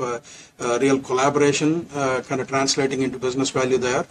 real 0.81 0.99
collaboration, 0.99 1.85
kind 2.29 2.39
of 2.41 2.47
translating 2.47 3.01
into 3.01 3.19
business 3.19 3.49
value 3.49 3.77
there. 3.77 4.05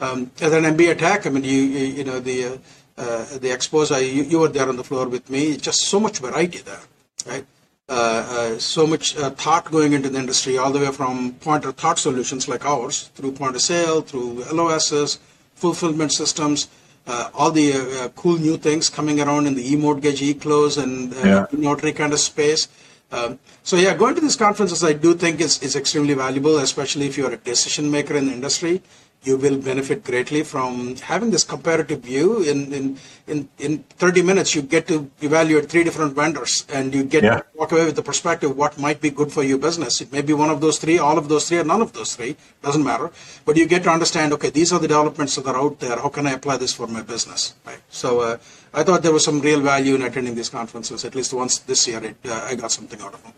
Um, 0.00 0.30
and 0.40 0.52
then 0.52 0.62
MBA 0.76 0.98
Tech, 0.98 1.26
I 1.26 1.30
mean, 1.30 1.42
you, 1.42 1.50
you, 1.50 1.86
you 1.98 2.04
know, 2.04 2.20
the 2.20 2.60
uh, 2.98 3.38
the 3.38 3.50
expose, 3.52 3.90
you, 3.90 4.24
you, 4.24 4.38
were 4.40 4.48
there 4.48 4.68
on 4.68 4.76
the 4.76 4.84
floor 4.84 5.08
with 5.08 5.30
me. 5.30 5.56
Just 5.56 5.82
so 5.82 6.00
much 6.00 6.18
variety 6.18 6.58
there, 6.58 6.80
right? 7.26 7.46
Uh, 7.88 7.92
uh, 7.92 8.58
so 8.58 8.86
much 8.86 9.16
uh, 9.16 9.30
thought 9.30 9.70
going 9.70 9.92
into 9.92 10.08
the 10.08 10.18
industry, 10.18 10.58
all 10.58 10.72
the 10.72 10.78
way 10.78 10.90
from 10.92 11.32
point 11.34 11.64
of 11.64 11.74
thought 11.76 11.98
solutions 11.98 12.48
like 12.48 12.66
ours, 12.66 13.10
through 13.14 13.32
point 13.32 13.54
of 13.54 13.62
sale, 13.62 14.02
through 14.02 14.44
LOSs, 14.52 15.20
fulfillment 15.54 16.12
systems, 16.12 16.68
uh, 17.06 17.30
all 17.32 17.50
the 17.50 17.72
uh, 17.72 18.08
cool 18.16 18.36
new 18.36 18.56
things 18.58 18.90
coming 18.90 19.20
around 19.20 19.46
in 19.46 19.54
the 19.54 19.72
e-mortgage, 19.72 20.20
e-close, 20.20 20.76
and 20.76 21.14
yeah. 21.14 21.46
notary 21.52 21.92
kind 21.92 22.12
of 22.12 22.20
space. 22.20 22.68
Um, 23.10 23.38
so 23.62 23.76
yeah, 23.76 23.94
going 23.94 24.14
to 24.16 24.20
these 24.20 24.36
conferences, 24.36 24.84
I 24.84 24.92
do 24.92 25.14
think 25.14 25.40
is, 25.40 25.62
is 25.62 25.74
extremely 25.74 26.12
valuable, 26.12 26.58
especially 26.58 27.06
if 27.06 27.16
you're 27.16 27.32
a 27.32 27.38
decision 27.38 27.90
maker 27.90 28.16
in 28.16 28.26
the 28.26 28.32
industry 28.32 28.82
you 29.24 29.36
will 29.36 29.58
benefit 29.58 30.04
greatly 30.04 30.42
from 30.42 30.96
having 30.96 31.30
this 31.30 31.44
comparative 31.44 32.00
view. 32.00 32.42
In, 32.42 32.72
in, 32.72 32.98
in, 33.26 33.48
in 33.58 33.78
30 33.98 34.22
minutes, 34.22 34.54
you 34.54 34.62
get 34.62 34.86
to 34.88 35.10
evaluate 35.20 35.68
three 35.68 35.84
different 35.84 36.14
vendors 36.14 36.64
and 36.72 36.94
you 36.94 37.04
get 37.04 37.24
yeah. 37.24 37.38
to 37.38 37.44
walk 37.54 37.72
away 37.72 37.84
with 37.84 37.96
the 37.96 38.02
perspective 38.02 38.56
what 38.56 38.78
might 38.78 39.00
be 39.00 39.10
good 39.10 39.32
for 39.32 39.42
your 39.42 39.58
business. 39.58 40.00
It 40.00 40.12
may 40.12 40.22
be 40.22 40.32
one 40.32 40.50
of 40.50 40.60
those 40.60 40.78
three, 40.78 40.98
all 40.98 41.18
of 41.18 41.28
those 41.28 41.48
three, 41.48 41.58
or 41.58 41.64
none 41.64 41.82
of 41.82 41.92
those 41.92 42.14
three. 42.14 42.36
Doesn't 42.62 42.84
matter. 42.84 43.10
But 43.44 43.56
you 43.56 43.66
get 43.66 43.82
to 43.84 43.90
understand, 43.90 44.32
okay, 44.34 44.50
these 44.50 44.72
are 44.72 44.78
the 44.78 44.88
developments 44.88 45.34
that 45.36 45.46
are 45.46 45.56
out 45.56 45.80
there. 45.80 45.96
How 45.96 46.08
can 46.08 46.26
I 46.26 46.32
apply 46.32 46.58
this 46.58 46.72
for 46.72 46.86
my 46.86 47.02
business? 47.02 47.54
Right. 47.66 47.80
So 47.90 48.20
uh, 48.20 48.38
I 48.72 48.84
thought 48.84 49.02
there 49.02 49.12
was 49.12 49.24
some 49.24 49.40
real 49.40 49.60
value 49.60 49.96
in 49.96 50.02
attending 50.02 50.36
these 50.36 50.48
conferences. 50.48 51.04
At 51.04 51.14
least 51.14 51.32
once 51.34 51.58
this 51.58 51.88
year, 51.88 52.02
it, 52.04 52.16
uh, 52.24 52.46
I 52.48 52.54
got 52.54 52.70
something 52.70 53.00
out 53.00 53.14
of 53.14 53.22
them. 53.22 53.32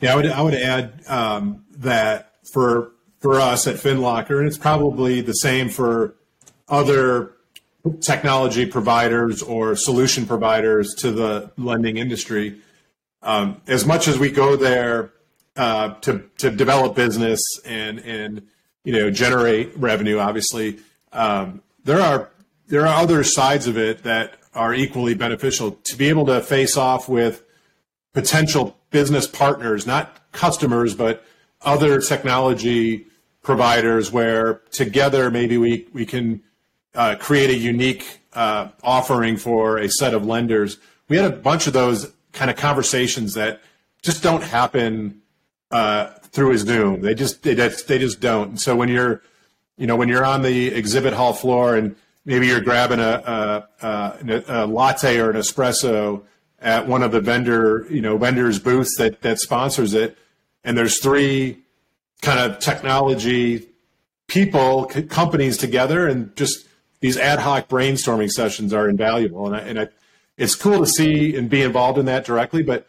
Yeah, 0.00 0.12
I 0.12 0.16
would, 0.16 0.26
I 0.26 0.42
would 0.42 0.54
add 0.54 1.00
um, 1.06 1.64
that 1.78 2.32
for 2.44 2.92
for 3.22 3.40
us 3.40 3.68
at 3.68 3.76
FinLocker, 3.76 4.38
and 4.38 4.48
it's 4.48 4.58
probably 4.58 5.20
the 5.20 5.32
same 5.32 5.68
for 5.68 6.16
other 6.68 7.32
technology 8.00 8.66
providers 8.66 9.42
or 9.42 9.76
solution 9.76 10.26
providers 10.26 10.94
to 10.98 11.12
the 11.12 11.50
lending 11.56 11.96
industry. 11.96 12.60
Um, 13.22 13.60
as 13.68 13.86
much 13.86 14.08
as 14.08 14.18
we 14.18 14.30
go 14.30 14.56
there 14.56 15.12
uh, 15.56 15.94
to 16.00 16.28
to 16.38 16.50
develop 16.50 16.96
business 16.96 17.40
and 17.64 18.00
and 18.00 18.42
you 18.84 18.92
know 18.92 19.10
generate 19.10 19.76
revenue, 19.78 20.18
obviously 20.18 20.80
um, 21.12 21.62
there 21.84 22.00
are 22.00 22.30
there 22.66 22.82
are 22.82 23.02
other 23.02 23.22
sides 23.22 23.68
of 23.68 23.78
it 23.78 24.02
that 24.02 24.34
are 24.54 24.74
equally 24.74 25.14
beneficial 25.14 25.72
to 25.84 25.96
be 25.96 26.08
able 26.08 26.26
to 26.26 26.40
face 26.40 26.76
off 26.76 27.08
with 27.08 27.44
potential 28.12 28.76
business 28.90 29.26
partners, 29.26 29.86
not 29.86 30.32
customers, 30.32 30.94
but 30.94 31.24
other 31.62 32.00
technology 32.00 33.06
providers 33.42 34.10
where 34.12 34.54
together 34.70 35.30
maybe 35.30 35.58
we, 35.58 35.86
we 35.92 36.06
can 36.06 36.42
uh, 36.94 37.16
create 37.18 37.50
a 37.50 37.56
unique 37.56 38.20
uh, 38.32 38.68
offering 38.82 39.36
for 39.36 39.78
a 39.78 39.88
set 39.88 40.14
of 40.14 40.24
lenders. 40.24 40.78
We 41.08 41.16
had 41.16 41.30
a 41.30 41.36
bunch 41.36 41.66
of 41.66 41.72
those 41.72 42.12
kind 42.32 42.50
of 42.50 42.56
conversations 42.56 43.34
that 43.34 43.60
just 44.02 44.22
don't 44.22 44.42
happen 44.42 45.22
uh, 45.70 46.06
through 46.32 46.52
a 46.52 46.58
Zoom. 46.58 47.00
They 47.00 47.14
just 47.14 47.42
they, 47.42 47.54
they 47.54 47.98
just 47.98 48.20
don't. 48.20 48.50
And 48.50 48.60
so 48.60 48.76
when 48.76 48.88
you're 48.88 49.22
you 49.76 49.86
know 49.86 49.96
when 49.96 50.08
you're 50.08 50.24
on 50.24 50.42
the 50.42 50.68
exhibit 50.68 51.12
hall 51.12 51.32
floor 51.32 51.76
and 51.76 51.96
maybe 52.24 52.46
you're 52.46 52.60
grabbing 52.60 53.00
a, 53.00 53.66
a, 53.82 53.86
a, 53.86 54.44
a 54.48 54.66
latte 54.66 55.18
or 55.18 55.30
an 55.30 55.36
espresso 55.36 56.22
at 56.60 56.86
one 56.86 57.02
of 57.02 57.10
the 57.10 57.20
vendor 57.20 57.86
you 57.90 58.00
know 58.00 58.16
vendors 58.16 58.58
booths 58.58 58.96
that 58.98 59.22
that 59.22 59.38
sponsors 59.38 59.94
it, 59.94 60.16
and 60.64 60.76
there's 60.76 60.98
three 61.00 61.61
kind 62.22 62.38
of 62.38 62.58
technology 62.58 63.68
people, 64.28 64.88
c- 64.90 65.02
companies 65.02 65.58
together, 65.58 66.08
and 66.08 66.34
just 66.36 66.66
these 67.00 67.18
ad 67.18 67.38
hoc 67.40 67.68
brainstorming 67.68 68.30
sessions 68.30 68.72
are 68.72 68.88
invaluable. 68.88 69.46
And, 69.46 69.56
I, 69.56 69.58
and 69.60 69.80
I, 69.80 69.88
it's 70.38 70.54
cool 70.54 70.78
to 70.78 70.86
see 70.86 71.36
and 71.36 71.50
be 71.50 71.62
involved 71.62 71.98
in 71.98 72.06
that 72.06 72.24
directly, 72.24 72.62
but 72.62 72.86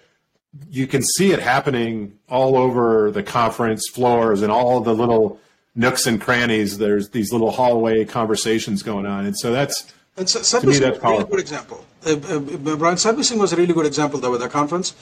you 0.70 0.88
can 0.88 1.02
see 1.02 1.32
it 1.32 1.40
happening 1.40 2.18
all 2.30 2.56
over 2.56 3.12
the 3.12 3.24
conference 3.24 3.90
floors 3.90 4.42
and 4.42 4.52
all 4.52 4.80
the 4.82 4.94
little 4.94 5.40
nooks 5.76 6.06
and 6.06 6.22
crannies. 6.22 6.78
There's 6.78 7.10
these 7.10 7.32
little 7.32 7.52
hallway 7.52 8.06
conversations 8.06 8.84
going 8.84 9.06
on, 9.06 9.26
and 9.26 9.38
so 9.38 9.52
that's 9.52 9.92
and 10.16 10.30
so, 10.30 10.42
servicing 10.44 10.90
was 10.90 10.98
a 10.98 11.02
really 11.02 11.24
good 11.26 11.40
example. 11.40 11.86
Uh, 12.06 12.12
uh, 12.12 12.76
Brian, 12.76 12.98
servicing 12.98 13.40
was 13.40 13.52
a 13.52 13.56
really 13.56 13.74
good 13.74 13.86
example 13.86 14.20
though 14.20 14.34
at 14.36 14.40
the 14.40 14.50
conference. 14.50 14.94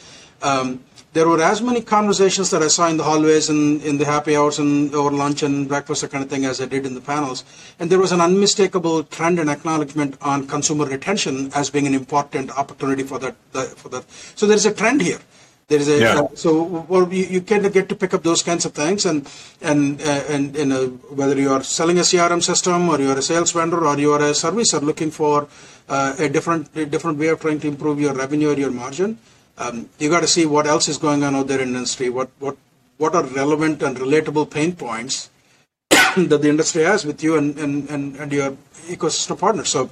Um, 0.41 0.83
there 1.13 1.27
were 1.27 1.41
as 1.41 1.61
many 1.61 1.81
conversations 1.81 2.51
that 2.51 2.63
I 2.63 2.69
saw 2.69 2.87
in 2.87 2.95
the 2.95 3.03
hallways 3.03 3.49
and 3.49 3.81
in 3.81 3.97
the 3.97 4.05
happy 4.05 4.37
hours 4.37 4.59
and 4.59 4.93
over 4.95 5.11
lunch 5.11 5.43
and 5.43 5.67
breakfast, 5.67 6.01
that 6.01 6.11
kind 6.11 6.23
of 6.23 6.29
thing, 6.29 6.45
as 6.45 6.61
I 6.61 6.65
did 6.67 6.85
in 6.85 6.93
the 6.93 7.01
panels. 7.01 7.43
And 7.79 7.89
there 7.89 7.99
was 7.99 8.13
an 8.13 8.21
unmistakable 8.21 9.03
trend 9.03 9.37
and 9.37 9.49
acknowledgement 9.49 10.17
on 10.21 10.47
consumer 10.47 10.85
retention 10.85 11.51
as 11.53 11.69
being 11.69 11.85
an 11.85 11.93
important 11.93 12.57
opportunity 12.57 13.03
for 13.03 13.19
that. 13.19 13.35
For 13.75 13.89
that. 13.89 14.09
So 14.35 14.47
there 14.47 14.55
is 14.55 14.65
a 14.65 14.73
trend 14.73 15.01
here. 15.01 15.19
There 15.67 15.79
is 15.79 15.87
a 15.87 15.99
yeah. 15.99 16.19
uh, 16.19 16.27
so 16.35 16.63
well 16.63 17.07
you, 17.13 17.25
you 17.25 17.41
kind 17.41 17.65
of 17.65 17.71
get 17.71 17.87
to 17.87 17.95
pick 17.95 18.13
up 18.13 18.23
those 18.23 18.43
kinds 18.43 18.65
of 18.65 18.73
things 18.73 19.05
and 19.05 19.25
and 19.61 20.01
uh, 20.01 20.23
and, 20.27 20.53
and 20.57 20.73
uh, 20.73 20.87
whether 21.15 21.39
you 21.39 21.49
are 21.49 21.63
selling 21.63 21.97
a 21.97 22.01
CRM 22.01 22.43
system 22.43 22.89
or 22.89 22.99
you 22.99 23.09
are 23.09 23.17
a 23.17 23.21
sales 23.21 23.53
vendor 23.53 23.85
or 23.87 23.97
you 23.97 24.11
are 24.11 24.19
a 24.19 24.31
servicer 24.31 24.81
looking 24.81 25.11
for 25.11 25.47
uh, 25.87 26.13
a 26.19 26.27
different 26.27 26.67
a 26.75 26.85
different 26.85 27.17
way 27.17 27.29
of 27.29 27.39
trying 27.39 27.61
to 27.61 27.69
improve 27.69 28.01
your 28.01 28.13
revenue 28.13 28.49
or 28.51 28.57
your 28.57 28.71
margin 28.71 29.17
um, 29.57 29.89
you 29.99 30.09
got 30.09 30.21
to 30.21 30.27
see 30.27 30.45
what 30.45 30.67
else 30.67 30.87
is 30.87 30.97
going 30.97 31.23
on 31.23 31.35
out 31.35 31.47
there 31.47 31.61
in 31.61 31.71
the 31.71 31.77
industry. 31.77 32.09
What 32.09 32.29
what 32.39 32.57
what 32.97 33.15
are 33.15 33.23
relevant 33.23 33.81
and 33.81 33.97
relatable 33.97 34.49
pain 34.51 34.75
points 34.75 35.29
that 35.89 36.41
the 36.41 36.49
industry 36.49 36.83
has 36.83 37.03
with 37.03 37.23
you 37.23 37.35
and, 37.35 37.57
and, 37.57 37.89
and, 37.89 38.15
and 38.15 38.31
your 38.31 38.51
ecosystem 38.87 39.39
partners. 39.39 39.69
So 39.69 39.89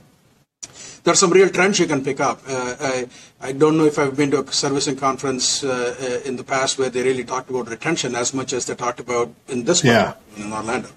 there 1.03 1.13
are 1.13 1.15
some 1.15 1.31
real 1.31 1.49
trends 1.49 1.79
you 1.79 1.87
can 1.87 2.03
pick 2.03 2.19
up. 2.19 2.41
Uh, 2.47 2.75
I, 2.79 3.07
I 3.41 3.51
don't 3.53 3.77
know 3.77 3.85
if 3.85 3.97
I've 3.97 4.15
been 4.15 4.29
to 4.31 4.41
a 4.41 4.51
servicing 4.51 4.95
conference 4.95 5.63
uh, 5.63 5.95
uh, 5.99 6.27
in 6.27 6.35
the 6.35 6.43
past 6.43 6.77
where 6.77 6.89
they 6.89 7.01
really 7.01 7.23
talked 7.23 7.49
about 7.49 7.67
retention 7.69 8.13
as 8.13 8.33
much 8.33 8.53
as 8.53 8.65
they 8.65 8.75
talked 8.75 8.99
about 8.99 9.33
in 9.47 9.63
this 9.63 9.83
one 9.83 9.93
yeah. 9.93 10.13
in 10.37 10.53
Orlando. 10.53 10.89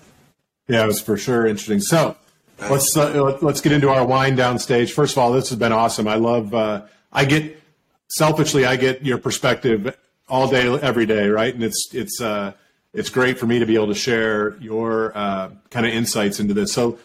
Yeah, 0.68 0.84
it 0.84 0.86
was 0.86 1.00
for 1.00 1.16
sure 1.16 1.46
interesting. 1.46 1.80
So 1.80 2.16
let's 2.58 2.96
uh, 2.96 3.38
let's 3.40 3.60
get 3.60 3.72
into 3.72 3.88
our 3.88 4.04
wind 4.04 4.36
down 4.36 4.58
stage. 4.58 4.92
First 4.92 5.14
of 5.14 5.18
all, 5.18 5.32
this 5.32 5.48
has 5.48 5.58
been 5.58 5.72
awesome. 5.72 6.06
I 6.08 6.16
love. 6.16 6.52
Uh, 6.52 6.82
I 7.12 7.24
get 7.24 7.61
selfishly, 8.12 8.64
I 8.64 8.76
get 8.76 9.04
your 9.04 9.18
perspective 9.18 9.96
all 10.28 10.48
day, 10.48 10.66
every 10.80 11.06
day, 11.06 11.28
right? 11.28 11.54
And 11.54 11.62
it's 11.62 11.88
it's 11.92 12.20
uh, 12.20 12.52
it's 12.92 13.10
great 13.10 13.38
for 13.38 13.46
me 13.46 13.58
to 13.58 13.66
be 13.66 13.74
able 13.74 13.88
to 13.88 13.94
share 13.94 14.56
your 14.58 15.16
uh, 15.16 15.50
kind 15.70 15.86
of 15.86 15.92
insights 15.92 16.40
into 16.40 16.54
this. 16.54 16.72
So 16.72 16.98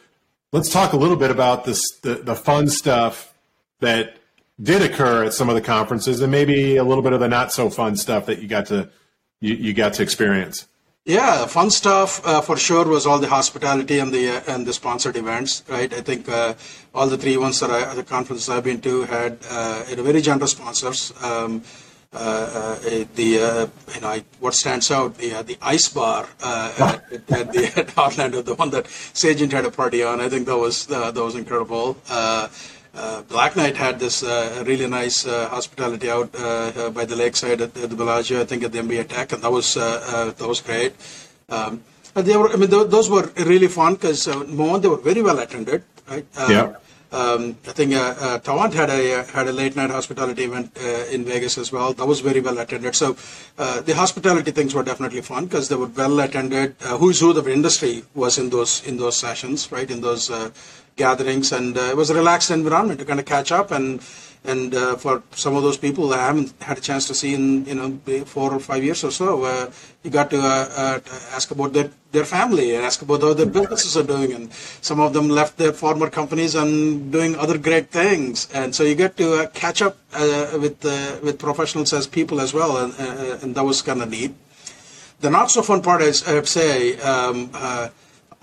let's 0.52 0.70
talk 0.70 0.94
a 0.94 0.98
little 0.98 1.18
bit 1.18 1.32
about 1.32 1.66
this 1.66 1.82
the, 2.02 2.16
the 2.16 2.36
fun 2.36 2.68
stuff 2.68 3.34
that 3.80 4.18
did 4.62 4.82
occur 4.82 5.24
at 5.24 5.34
some 5.34 5.50
of 5.50 5.56
the 5.56 5.62
conferences, 5.62 6.22
and 6.22 6.32
maybe 6.32 6.78
a 6.78 6.84
little 6.84 7.04
bit 7.04 7.14
of 7.14 7.20
the 7.20 7.28
not 7.28 7.52
so 7.52 7.70
fun 7.70 7.96
stuff 7.96 8.26
that 8.26 8.40
you 8.40 8.48
got 8.48 8.68
to 8.68 8.90
you, 9.40 9.54
you 9.56 9.74
got 9.74 9.94
to 9.94 10.04
experience. 10.04 10.68
Yeah, 11.08 11.46
fun 11.46 11.70
stuff 11.70 12.20
uh, 12.26 12.42
for 12.42 12.58
sure 12.58 12.86
was 12.86 13.06
all 13.06 13.18
the 13.18 13.30
hospitality 13.30 14.00
and 14.00 14.12
the 14.12 14.28
uh, 14.28 14.42
and 14.54 14.66
the 14.68 14.74
sponsored 14.74 15.16
events, 15.16 15.64
right? 15.70 15.92
I 15.94 16.02
think 16.02 16.28
uh, 16.28 16.54
all 16.94 17.08
the 17.08 17.18
three 17.18 17.38
ones 17.38 17.62
that 17.62 17.72
I, 17.72 17.96
the 17.96 18.04
conferences 18.04 18.50
I've 18.50 18.66
been 18.66 18.82
to 18.82 19.04
had 19.04 19.38
uh, 19.50 19.86
very 19.88 20.22
generous 20.22 20.52
sponsors. 20.52 21.14
Um, 21.24 21.64
uh, 22.12 22.18
uh, 22.20 23.06
the 23.16 23.70
you 23.96 24.02
know 24.02 24.20
what 24.42 24.54
stands 24.54 24.92
out 24.92 25.18
the 25.18 25.30
the 25.44 25.58
ice 25.62 25.88
bar 25.88 26.28
at, 26.44 27.02
at, 27.30 27.54
the 27.54 27.72
at 27.78 27.98
Orlando, 27.98 28.42
the 28.42 28.56
one 28.56 28.70
that 28.72 28.84
Sagent 29.14 29.54
had 29.54 29.64
a 29.64 29.72
party 29.72 30.04
on. 30.04 30.20
I 30.20 30.28
think 30.28 30.46
that 30.48 30.58
was 30.58 30.88
that 30.88 31.16
was 31.16 31.36
incredible. 31.36 31.96
Uh, 32.98 33.22
Black 33.22 33.56
Knight 33.56 33.78
had 33.78 34.00
this 34.00 34.24
uh, 34.24 34.64
really 34.66 34.88
nice 34.88 35.28
uh, 35.28 35.48
hospitality 35.50 36.10
out 36.10 36.34
uh, 36.34 36.90
by 36.90 37.06
the 37.06 37.16
lakeside 37.16 37.62
at, 37.62 37.78
at, 37.78 37.90
the 37.92 37.96
Bellagio, 37.96 38.42
I 38.42 38.46
think 38.46 38.64
at 38.64 38.72
the 38.72 38.80
MBA 38.80 39.08
Tech, 39.08 39.34
and 39.34 39.44
that 39.44 39.52
was 39.52 39.78
uh, 39.78 40.02
uh, 40.14 40.32
that 40.32 40.48
was 40.48 40.62
great. 40.62 40.94
Um, 41.48 41.84
and 42.16 42.26
they 42.26 42.36
were, 42.36 42.50
I 42.50 42.56
mean, 42.56 42.72
th- 42.72 42.88
those 42.88 43.08
were 43.08 43.32
really 43.46 43.68
fun 43.68 43.94
because 43.94 44.28
uh, 44.28 44.40
one, 44.40 44.82
they 44.82 44.88
were 44.88 44.98
very 44.98 45.22
well 45.22 45.38
attended, 45.38 45.84
right? 46.10 46.26
yeah. 46.50 46.74
Um, 47.12 47.58
I 47.66 47.72
think 47.72 47.94
uh, 47.94 48.16
uh, 48.20 48.40
Tavant 48.40 48.74
had 48.74 48.90
a 48.90 49.24
had 49.32 49.48
a 49.48 49.54
late 49.54 49.76
night 49.76 49.90
hospitality 49.90 50.44
event 50.44 50.78
uh, 50.78 51.06
in 51.10 51.24
Vegas 51.24 51.58
as 51.58 51.72
well. 51.72 51.94
That 51.94 52.06
was 52.06 52.20
very 52.20 52.42
well 52.42 52.58
attended. 52.58 52.96
So 52.96 53.16
the 53.56 53.94
hospitality 53.96 54.52
things 54.52 54.76
were 54.76 54.84
definitely 54.84 55.22
fun 55.22 55.46
because 55.46 55.70
they 55.70 55.76
were 55.76 55.88
well 55.88 56.20
attended. 56.20 56.76
who's 57.00 57.20
who 57.20 57.32
the 57.34 57.52
industry 57.52 58.04
was 58.14 58.38
in 58.38 58.50
those 58.50 58.86
in 58.86 58.98
those 58.98 59.16
sessions, 59.16 59.72
right? 59.72 59.90
In 59.90 60.02
those 60.02 60.30
gatherings, 60.98 61.52
and 61.54 61.78
uh, 61.78 61.82
it 61.82 61.96
was 61.96 62.10
a 62.10 62.14
relaxed 62.16 62.52
environment 62.52 63.00
to 63.00 63.06
kind 63.06 63.20
of 63.20 63.26
catch 63.26 63.52
up. 63.52 63.72
And 63.72 64.02
and 64.48 64.74
uh, 64.74 64.96
for 64.96 65.22
some 65.32 65.56
of 65.56 65.64
those 65.64 65.78
people 65.78 66.14
I 66.14 66.26
haven't 66.26 66.54
had 66.62 66.78
a 66.78 66.82
chance 66.82 67.06
to 67.08 67.14
see 67.14 67.34
in 67.36 67.66
you 67.66 67.76
know 67.76 67.90
four 68.26 68.54
or 68.54 68.60
five 68.60 68.84
years 68.84 69.04
or 69.04 69.12
so, 69.12 69.44
uh, 69.44 69.70
you 70.04 70.10
got 70.10 70.30
to 70.32 70.40
uh, 70.40 70.70
uh, 70.76 71.00
ask 71.36 71.52
about 71.52 71.74
their 71.74 71.92
their 72.12 72.26
family 72.26 72.74
and 72.74 72.86
ask 72.86 73.02
about 73.02 73.22
how 73.22 73.34
their 73.34 73.46
businesses 73.46 73.98
are 73.98 74.08
doing. 74.16 74.32
And 74.32 74.52
some 74.82 75.00
of 75.00 75.14
them 75.14 75.28
left 75.28 75.58
their 75.58 75.74
former 75.74 76.10
companies 76.10 76.56
and 76.56 77.12
doing 77.12 77.36
other 77.36 77.58
great 77.58 77.92
things. 77.92 78.48
And 78.54 78.74
so 78.74 78.84
you 78.84 78.96
get 78.96 79.18
to 79.18 79.42
uh, 79.42 79.48
catch 79.48 79.82
up 79.82 79.98
with 80.64 80.84
with 81.22 81.38
professionals 81.38 81.94
as 81.94 82.08
people 82.08 82.40
as 82.40 82.54
well, 82.54 82.78
and, 82.78 82.94
and 83.44 83.56
that 83.56 83.64
was 83.64 83.82
kind 83.82 84.02
of 84.02 84.10
neat. 84.10 84.34
The 85.20 85.30
not 85.30 85.52
so 85.52 85.62
fun 85.62 85.82
part 85.82 86.02
is 86.02 86.26
I 86.28 86.32
have 86.32 86.46
to 86.46 86.50
say. 86.50 87.00
Um, 87.02 87.52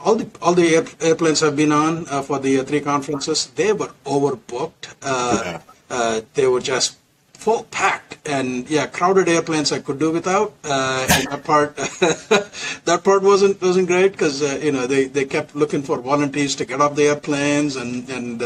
all 0.05 0.17
the 0.17 0.29
all 0.43 0.53
the 0.55 0.77
airplanes 1.01 1.43
I've 1.43 1.57
been 1.57 1.73
on 1.73 2.07
uh, 2.11 2.21
for 2.21 2.39
the 2.39 2.61
uh, 2.61 2.65
three 2.65 2.81
conferences, 2.81 3.47
they 3.55 3.73
were 3.73 3.91
overbooked. 4.05 4.95
Uh, 5.03 5.43
yeah. 5.45 5.74
Uh, 5.91 6.23
they 6.35 6.47
were 6.47 6.61
just 6.61 6.97
full 7.33 7.65
packed, 7.65 8.17
and 8.27 8.69
yeah, 8.71 8.87
crowded 8.87 9.29
airplanes 9.29 9.71
I 9.73 9.81
could 9.81 9.99
do 9.99 10.11
without. 10.11 10.55
Uh, 10.65 11.07
and 11.13 11.27
that 11.29 11.45
part 11.45 11.77
that 12.87 13.03
part 13.05 13.23
wasn't 13.23 13.61
wasn't 13.61 13.87
great 13.87 14.13
because 14.13 14.43
uh, 14.43 14.59
you 14.63 14.73
know 14.73 14.87
they, 14.87 15.05
they 15.05 15.25
kept 15.25 15.55
looking 15.55 15.83
for 15.83 15.99
volunteers 16.01 16.55
to 16.57 16.65
get 16.65 16.81
off 16.81 16.97
the 16.97 17.09
airplanes, 17.09 17.77
and 17.77 18.09
and 18.09 18.43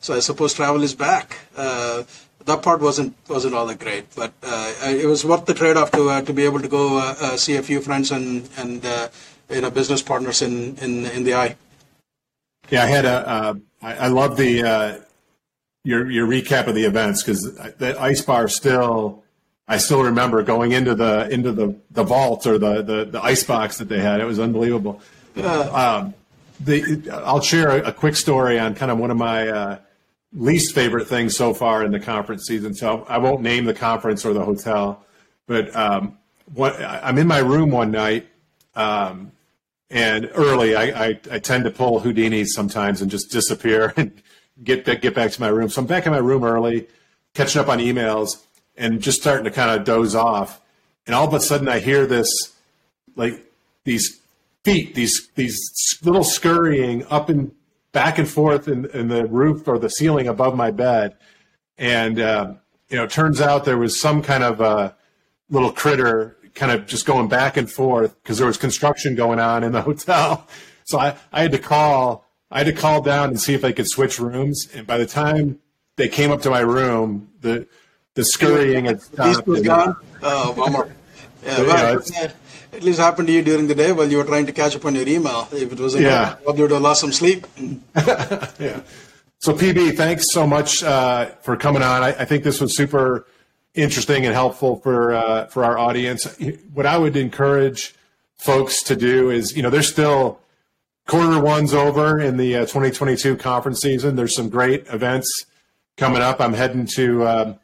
so 0.00 0.14
I 0.14 0.20
suppose 0.20 0.54
travel 0.54 0.82
is 0.82 0.94
back 0.94 1.38
that 2.46 2.62
part 2.62 2.80
wasn't 2.80 3.14
wasn't 3.28 3.54
all 3.54 3.66
that 3.66 3.78
great, 3.78 4.04
but 4.14 4.32
uh, 4.42 4.72
it 4.84 5.06
was 5.06 5.24
worth 5.24 5.46
the 5.46 5.54
trade-off 5.54 5.90
to 5.92 6.08
uh, 6.08 6.22
to 6.22 6.32
be 6.32 6.44
able 6.44 6.60
to 6.60 6.68
go 6.68 6.98
uh, 6.98 7.36
see 7.36 7.56
a 7.56 7.62
few 7.62 7.80
friends 7.80 8.10
and 8.10 8.48
and 8.56 8.84
you 9.50 9.60
know 9.60 9.70
business 9.70 10.02
partners 10.02 10.42
in 10.42 10.76
in 10.76 11.06
in 11.06 11.24
the 11.24 11.34
eye. 11.34 11.56
Yeah, 12.70 12.84
I 12.84 12.86
had 12.86 13.04
a. 13.04 13.28
Uh, 13.28 13.54
I, 13.82 13.94
I 13.94 14.08
love 14.08 14.36
the 14.36 14.62
uh, 14.62 14.98
your 15.84 16.10
your 16.10 16.26
recap 16.26 16.66
of 16.66 16.74
the 16.74 16.84
events 16.84 17.22
because 17.22 17.54
the 17.54 17.96
ice 17.98 18.20
bar 18.20 18.48
still. 18.48 19.22
I 19.68 19.78
still 19.78 20.02
remember 20.02 20.42
going 20.42 20.72
into 20.72 20.94
the 20.94 21.30
into 21.30 21.52
the, 21.52 21.76
the 21.92 22.02
vault 22.02 22.46
or 22.46 22.58
the, 22.58 22.82
the, 22.82 23.04
the 23.06 23.22
ice 23.22 23.44
box 23.44 23.78
that 23.78 23.88
they 23.88 24.00
had. 24.00 24.20
It 24.20 24.24
was 24.24 24.40
unbelievable. 24.40 25.00
Um, 25.36 26.14
the, 26.60 27.08
I'll 27.24 27.40
share 27.40 27.70
a, 27.70 27.88
a, 27.88 27.92
quick 27.92 28.16
story 28.16 28.58
on 28.58 28.74
kind 28.74 28.90
of 28.90 28.98
one 28.98 29.10
of 29.10 29.16
my 29.16 29.48
uh, 29.48 29.78
least 30.32 30.74
favorite 30.74 31.06
things 31.06 31.36
so 31.36 31.54
far 31.54 31.84
in 31.84 31.92
the 31.92 32.00
conference 32.00 32.44
season. 32.44 32.74
So 32.74 33.06
I 33.08 33.18
won't 33.18 33.40
name 33.40 33.64
the 33.64 33.72
conference 33.72 34.26
or 34.26 34.34
the 34.34 34.44
hotel, 34.44 35.06
but 35.46 35.74
um, 35.74 36.18
what, 36.52 36.78
I'm 36.82 37.16
in 37.16 37.28
my 37.28 37.38
room 37.38 37.70
one 37.70 37.92
night 37.92 38.26
um, 38.74 39.32
and 39.90 40.30
early, 40.34 40.74
I, 40.74 41.06
I, 41.06 41.20
I, 41.30 41.38
tend 41.38 41.64
to 41.64 41.70
pull 41.70 42.00
Houdinis 42.00 42.48
sometimes 42.48 43.02
and 43.02 43.10
just 43.10 43.30
disappear 43.30 43.92
and 43.98 44.22
get 44.62 44.84
back, 44.84 45.02
get 45.02 45.14
back 45.14 45.30
to 45.32 45.40
my 45.40 45.48
room. 45.48 45.68
So 45.68 45.80
I'm 45.80 45.86
back 45.86 46.06
in 46.06 46.12
my 46.12 46.18
room 46.18 46.44
early, 46.44 46.86
catching 47.34 47.60
up 47.60 47.68
on 47.68 47.78
emails, 47.78 48.42
and 48.76 49.00
just 49.00 49.20
starting 49.20 49.44
to 49.44 49.50
kind 49.50 49.70
of 49.70 49.84
doze 49.84 50.14
off. 50.14 50.60
And 51.06 51.14
all 51.14 51.26
of 51.26 51.34
a 51.34 51.40
sudden, 51.40 51.68
I 51.68 51.78
hear 51.78 52.06
this, 52.06 52.28
like 53.16 53.44
these 53.84 54.20
feet, 54.64 54.94
these 54.94 55.28
these 55.34 55.58
little 56.02 56.24
scurrying 56.24 57.04
up 57.10 57.28
and 57.28 57.52
back 57.92 58.18
and 58.18 58.28
forth 58.28 58.68
in, 58.68 58.86
in 58.90 59.08
the 59.08 59.26
roof 59.26 59.68
or 59.68 59.78
the 59.78 59.90
ceiling 59.90 60.28
above 60.28 60.56
my 60.56 60.70
bed. 60.70 61.16
And 61.76 62.20
uh, 62.20 62.54
you 62.88 62.96
know, 62.96 63.06
turns 63.06 63.40
out 63.40 63.64
there 63.64 63.78
was 63.78 63.98
some 63.98 64.22
kind 64.22 64.44
of 64.44 64.60
a 64.60 64.94
little 65.50 65.72
critter 65.72 66.36
kind 66.54 66.72
of 66.72 66.86
just 66.86 67.06
going 67.06 67.28
back 67.28 67.56
and 67.56 67.70
forth 67.70 68.14
because 68.22 68.38
there 68.38 68.46
was 68.46 68.56
construction 68.56 69.14
going 69.14 69.40
on 69.40 69.64
in 69.64 69.72
the 69.72 69.82
hotel. 69.88 70.46
So 70.84 70.98
I, 70.98 71.16
I 71.32 71.42
had 71.42 71.52
to 71.52 71.58
call 71.58 72.26
I 72.52 72.58
had 72.58 72.66
to 72.66 72.72
call 72.72 73.00
down 73.00 73.30
and 73.30 73.40
see 73.40 73.54
if 73.54 73.64
I 73.64 73.72
could 73.72 73.88
switch 73.88 74.18
rooms. 74.20 74.68
And 74.74 74.86
by 74.86 74.98
the 74.98 75.06
time 75.06 75.58
they 75.96 76.08
came 76.08 76.30
up 76.30 76.42
to 76.42 76.50
my 76.50 76.60
room, 76.60 77.30
the 77.40 77.66
the 78.14 78.24
scurrying 78.24 78.84
had 78.84 79.00
stopped. 79.02 79.46
was 79.46 79.62
gone. 79.62 79.96
Oh, 80.22 80.52
bummer. 80.54 80.94
Yeah, 81.44 81.56
so, 81.56 81.66
well, 81.66 82.04
you 82.04 82.12
know, 82.12 82.28
at 82.72 82.82
least 82.84 83.00
happened 83.00 83.26
to 83.26 83.34
you 83.34 83.42
during 83.42 83.66
the 83.66 83.74
day 83.74 83.90
while 83.90 84.08
you 84.08 84.18
were 84.18 84.24
trying 84.24 84.46
to 84.46 84.52
catch 84.52 84.76
up 84.76 84.84
on 84.84 84.94
your 84.94 85.08
email. 85.08 85.48
If 85.50 85.72
it 85.72 85.80
wasn't, 85.80 86.04
yeah, 86.04 86.36
you 86.38 86.52
would 86.52 86.70
have 86.70 86.82
lost 86.82 87.00
some 87.00 87.10
sleep. 87.10 87.48
yeah. 87.56 88.82
So 89.40 89.52
PB, 89.52 89.96
thanks 89.96 90.26
so 90.30 90.46
much 90.46 90.84
uh, 90.84 91.30
for 91.42 91.56
coming 91.56 91.82
on. 91.82 92.04
I, 92.04 92.10
I 92.10 92.24
think 92.24 92.44
this 92.44 92.60
was 92.60 92.76
super 92.76 93.26
interesting 93.74 94.24
and 94.24 94.34
helpful 94.34 94.76
for 94.76 95.14
uh, 95.14 95.46
for 95.46 95.64
our 95.64 95.76
audience. 95.78 96.38
What 96.72 96.86
I 96.86 96.96
would 96.96 97.16
encourage 97.16 97.92
folks 98.36 98.84
to 98.84 98.94
do 98.94 99.30
is, 99.30 99.56
you 99.56 99.62
know, 99.64 99.70
there's 99.70 99.88
still 99.88 100.38
quarter 101.06 101.40
one's 101.40 101.74
over 101.74 102.20
in 102.20 102.36
the 102.36 102.56
uh, 102.56 102.60
2022 102.60 103.36
conference 103.36 103.80
season. 103.80 104.16
There's 104.16 104.34
some 104.34 104.48
great 104.48 104.86
events 104.88 105.46
coming 105.96 106.22
up. 106.22 106.40
I'm 106.40 106.54
heading 106.54 106.86
to 106.94 107.26
um, 107.26 107.58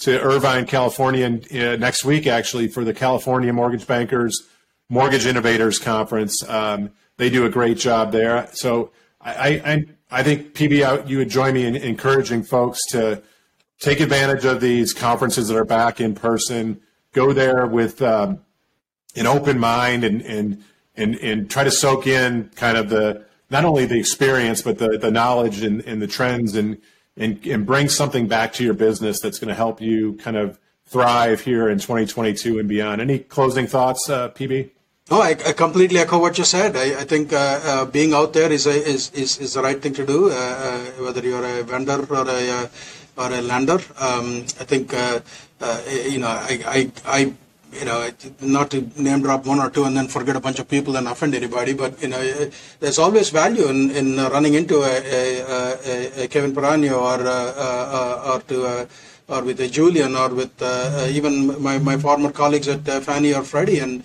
to 0.00 0.20
Irvine, 0.20 0.66
California, 0.66 1.26
uh, 1.26 1.76
next 1.76 2.04
week 2.04 2.26
actually 2.26 2.68
for 2.68 2.84
the 2.84 2.94
California 2.94 3.52
Mortgage 3.52 3.86
Bankers 3.86 4.46
Mortgage 4.88 5.26
Innovators 5.26 5.78
Conference. 5.78 6.48
Um, 6.48 6.90
they 7.16 7.30
do 7.30 7.44
a 7.44 7.50
great 7.50 7.78
job 7.78 8.12
there. 8.12 8.48
So 8.52 8.90
I, 9.20 9.60
I, 9.64 9.84
I 10.10 10.22
think 10.22 10.54
PB, 10.54 11.08
you 11.08 11.18
would 11.18 11.28
join 11.28 11.54
me 11.54 11.66
in 11.66 11.76
encouraging 11.76 12.44
folks 12.44 12.78
to 12.90 13.22
take 13.80 14.00
advantage 14.00 14.44
of 14.44 14.60
these 14.60 14.94
conferences 14.94 15.48
that 15.48 15.56
are 15.56 15.64
back 15.64 16.00
in 16.00 16.14
person. 16.14 16.80
Go 17.12 17.32
there 17.32 17.66
with 17.66 18.00
um, 18.00 18.40
an 19.14 19.26
open 19.26 19.58
mind 19.58 20.04
and, 20.04 20.22
and 20.22 20.64
and 20.98 21.14
and 21.16 21.50
try 21.50 21.64
to 21.64 21.70
soak 21.70 22.06
in 22.06 22.50
kind 22.56 22.76
of 22.76 22.90
the 22.90 23.24
not 23.50 23.64
only 23.64 23.86
the 23.86 23.98
experience 23.98 24.62
but 24.62 24.78
the 24.78 24.98
the 24.98 25.10
knowledge 25.10 25.62
and, 25.62 25.80
and 25.82 26.02
the 26.02 26.06
trends 26.06 26.54
and 26.54 26.78
and 27.16 27.44
and 27.46 27.64
bring 27.64 27.88
something 27.88 28.28
back 28.28 28.52
to 28.54 28.64
your 28.64 28.74
business 28.74 29.20
that's 29.20 29.38
going 29.38 29.48
to 29.48 29.54
help 29.54 29.80
you 29.80 30.14
kind 30.14 30.36
of 30.36 30.58
thrive 30.86 31.42
here 31.42 31.68
in 31.68 31.78
2022 31.78 32.58
and 32.58 32.68
beyond. 32.68 33.00
Any 33.00 33.18
closing 33.18 33.66
thoughts, 33.66 34.08
uh, 34.08 34.30
PB? 34.30 34.70
No, 35.10 35.20
I, 35.20 35.30
I, 35.30 35.52
completely 35.52 36.00
echo 36.00 36.18
what 36.18 36.36
you 36.36 36.44
said. 36.44 36.76
I, 36.76 37.00
I 37.00 37.04
think 37.04 37.32
uh, 37.32 37.60
uh, 37.62 37.84
being 37.86 38.12
out 38.12 38.32
there 38.34 38.52
is, 38.52 38.66
a, 38.66 38.72
is, 38.72 39.10
is 39.12 39.38
is 39.38 39.54
the 39.54 39.62
right 39.62 39.80
thing 39.80 39.94
to 39.94 40.04
do, 40.04 40.30
uh, 40.30 40.34
uh 40.34 40.78
whether 41.04 41.22
you're 41.22 41.44
a 41.44 41.62
vendor 41.62 42.04
or 42.10 42.28
a 42.28 42.50
uh, 42.50 42.68
or 43.16 43.32
a 43.32 43.40
lender. 43.40 43.80
Um, 43.98 44.44
I 44.60 44.64
think 44.64 44.92
you 46.12 46.18
know 46.18 46.28
I, 46.28 46.60
I, 46.66 46.92
I 47.06 47.34
you 47.72 47.84
know, 47.84 48.10
not 48.40 48.70
to 48.70 48.80
name 48.96 49.22
drop 49.22 49.46
one 49.46 49.60
or 49.60 49.70
two 49.70 49.84
and 49.84 49.96
then 49.96 50.08
forget 50.08 50.36
a 50.36 50.40
bunch 50.40 50.58
of 50.58 50.68
people 50.68 50.96
and 50.96 51.06
offend 51.06 51.34
anybody, 51.34 51.74
but 51.74 52.00
you 52.02 52.08
know, 52.08 52.50
there's 52.80 52.98
always 52.98 53.30
value 53.30 53.66
in, 53.68 53.90
in 53.90 54.16
running 54.16 54.54
into 54.54 54.82
a, 54.82 54.96
a, 54.96 56.24
a 56.24 56.28
Kevin 56.28 56.54
Peranio 56.54 56.98
or 57.00 57.26
uh, 57.26 58.32
or 58.32 58.40
to 58.40 58.66
uh, 58.66 58.86
or 59.28 59.42
with 59.42 59.60
a 59.60 59.68
Julian 59.68 60.16
or 60.16 60.30
with 60.30 60.62
uh, 60.62 61.06
even 61.10 61.60
my, 61.62 61.78
my 61.78 61.98
former 61.98 62.32
colleagues 62.32 62.68
at 62.68 62.84
Fannie 63.04 63.34
or 63.34 63.42
Freddie 63.42 63.80
and 63.80 64.02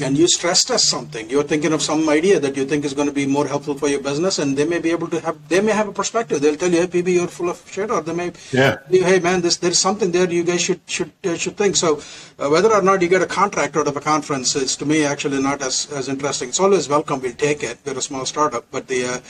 and 0.00 0.18
you 0.18 0.26
stress 0.26 0.64
test 0.64 0.88
something. 0.88 1.30
You're 1.30 1.44
thinking 1.44 1.72
of 1.72 1.80
some 1.80 2.08
idea 2.08 2.40
that 2.40 2.56
you 2.56 2.64
think 2.64 2.84
is 2.84 2.94
going 2.94 3.08
to 3.08 3.14
be 3.14 3.26
more 3.26 3.46
helpful 3.46 3.74
for 3.74 3.88
your 3.88 4.00
business 4.00 4.38
and 4.38 4.56
they 4.56 4.66
may 4.66 4.78
be 4.78 4.90
able 4.90 5.08
to 5.08 5.20
have 5.20 5.48
they 5.48 5.60
may 5.60 5.72
have 5.72 5.88
a 5.88 5.92
perspective. 5.92 6.40
They'll 6.40 6.56
tell 6.56 6.70
you 6.70 6.80
hey 6.80 6.86
pb 6.86 7.14
you're 7.14 7.28
full 7.28 7.48
of 7.48 7.62
shit 7.70 7.90
or 7.90 8.00
they 8.02 8.12
may 8.12 8.32
yeah. 8.52 8.78
you, 8.90 9.04
hey 9.04 9.20
man 9.20 9.40
this 9.40 9.56
there's 9.58 9.78
something 9.78 10.10
there 10.10 10.28
you 10.30 10.42
guys 10.42 10.62
should 10.62 10.80
should 10.86 11.12
uh, 11.24 11.36
should 11.36 11.56
think. 11.56 11.76
So 11.76 12.00
uh, 12.38 12.48
whether 12.48 12.72
or 12.72 12.82
not 12.82 13.02
you 13.02 13.08
get 13.08 13.22
a 13.22 13.26
contract 13.26 13.76
out 13.76 13.86
of 13.86 13.96
a 13.96 14.00
conference 14.00 14.56
is 14.56 14.76
to 14.76 14.86
me 14.86 15.04
actually 15.04 15.40
not 15.40 15.62
as 15.62 15.90
as 15.92 16.08
interesting. 16.08 16.48
It's 16.48 16.60
always 16.60 16.88
welcome. 16.88 17.20
We'll 17.20 17.32
take 17.32 17.62
it. 17.62 17.78
We're 17.84 17.98
a 17.98 18.02
small 18.02 18.26
startup 18.26 18.64
but 18.70 18.88
the 18.88 19.04
uh, 19.04 19.20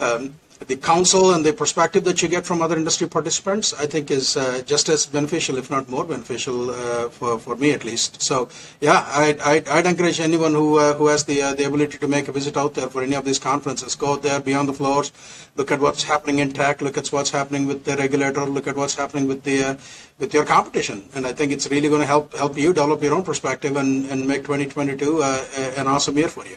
um, 0.00 0.34
the 0.66 0.76
counsel 0.76 1.34
and 1.34 1.44
the 1.44 1.52
perspective 1.52 2.04
that 2.04 2.22
you 2.22 2.28
get 2.28 2.46
from 2.46 2.62
other 2.62 2.76
industry 2.76 3.08
participants, 3.08 3.74
I 3.74 3.86
think, 3.86 4.10
is 4.10 4.36
uh, 4.36 4.62
just 4.64 4.88
as 4.88 5.06
beneficial, 5.06 5.58
if 5.58 5.70
not 5.70 5.88
more 5.88 6.04
beneficial, 6.04 6.70
uh, 6.70 7.08
for, 7.08 7.38
for 7.38 7.56
me 7.56 7.72
at 7.72 7.84
least. 7.84 8.22
So, 8.22 8.48
yeah, 8.80 9.04
I'd, 9.08 9.40
I'd, 9.40 9.68
I'd 9.68 9.86
encourage 9.86 10.20
anyone 10.20 10.52
who 10.52 10.78
uh, 10.78 10.94
who 10.94 11.06
has 11.08 11.24
the 11.24 11.42
uh, 11.42 11.54
the 11.54 11.64
ability 11.64 11.98
to 11.98 12.08
make 12.08 12.28
a 12.28 12.32
visit 12.32 12.56
out 12.56 12.74
there 12.74 12.88
for 12.88 13.02
any 13.02 13.16
of 13.16 13.24
these 13.24 13.38
conferences, 13.38 13.94
go 13.94 14.14
out 14.14 14.22
there, 14.22 14.40
be 14.40 14.54
on 14.54 14.66
the 14.66 14.72
floors, 14.72 15.12
look 15.56 15.70
at 15.70 15.80
what's 15.80 16.02
happening 16.02 16.38
in 16.38 16.52
tech, 16.52 16.80
look 16.80 16.96
at 16.96 17.08
what's 17.08 17.30
happening 17.30 17.66
with 17.66 17.84
the 17.84 17.96
regulator, 17.96 18.44
look 18.46 18.66
at 18.66 18.76
what's 18.76 18.94
happening 18.94 19.28
with 19.28 19.42
the 19.44 19.64
uh, 19.64 19.76
with 20.18 20.32
your 20.32 20.44
competition, 20.44 21.08
and 21.14 21.26
I 21.26 21.32
think 21.32 21.52
it's 21.52 21.68
really 21.70 21.88
going 21.88 22.00
to 22.00 22.06
help 22.06 22.34
help 22.34 22.56
you 22.56 22.72
develop 22.72 23.02
your 23.02 23.14
own 23.14 23.24
perspective 23.24 23.76
and, 23.76 24.06
and 24.10 24.26
make 24.26 24.42
2022 24.42 25.22
uh, 25.22 25.44
an 25.76 25.86
awesome 25.86 26.16
year 26.16 26.28
for 26.28 26.46
you. 26.46 26.56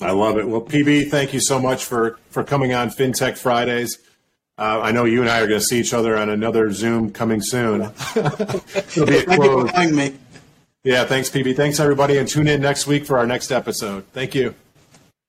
I 0.00 0.12
love 0.12 0.38
it. 0.38 0.46
Well, 0.48 0.60
PB, 0.60 1.10
thank 1.10 1.34
you 1.34 1.40
so 1.40 1.58
much 1.58 1.84
for 1.84 2.18
for 2.30 2.44
coming 2.44 2.72
on 2.72 2.90
FinTech 2.90 3.36
Fridays. 3.36 3.98
Uh, 4.56 4.80
I 4.82 4.90
know 4.90 5.04
you 5.04 5.20
and 5.20 5.30
I 5.30 5.40
are 5.40 5.46
going 5.46 5.60
to 5.60 5.64
see 5.64 5.78
each 5.78 5.94
other 5.94 6.16
on 6.16 6.28
another 6.28 6.72
Zoom 6.72 7.12
coming 7.12 7.40
soon. 7.40 7.82
It'll 8.16 9.06
be 9.06 9.20
Thank 9.20 9.28
you 9.28 9.36
for 9.36 9.66
having 9.68 9.94
me. 9.94 10.14
Yeah, 10.82 11.04
thanks, 11.04 11.30
PB. 11.30 11.54
Thanks, 11.54 11.78
everybody, 11.78 12.18
and 12.18 12.28
tune 12.28 12.48
in 12.48 12.60
next 12.60 12.86
week 12.86 13.04
for 13.04 13.18
our 13.18 13.26
next 13.26 13.52
episode. 13.52 14.04
Thank 14.12 14.34
you. 14.34 14.54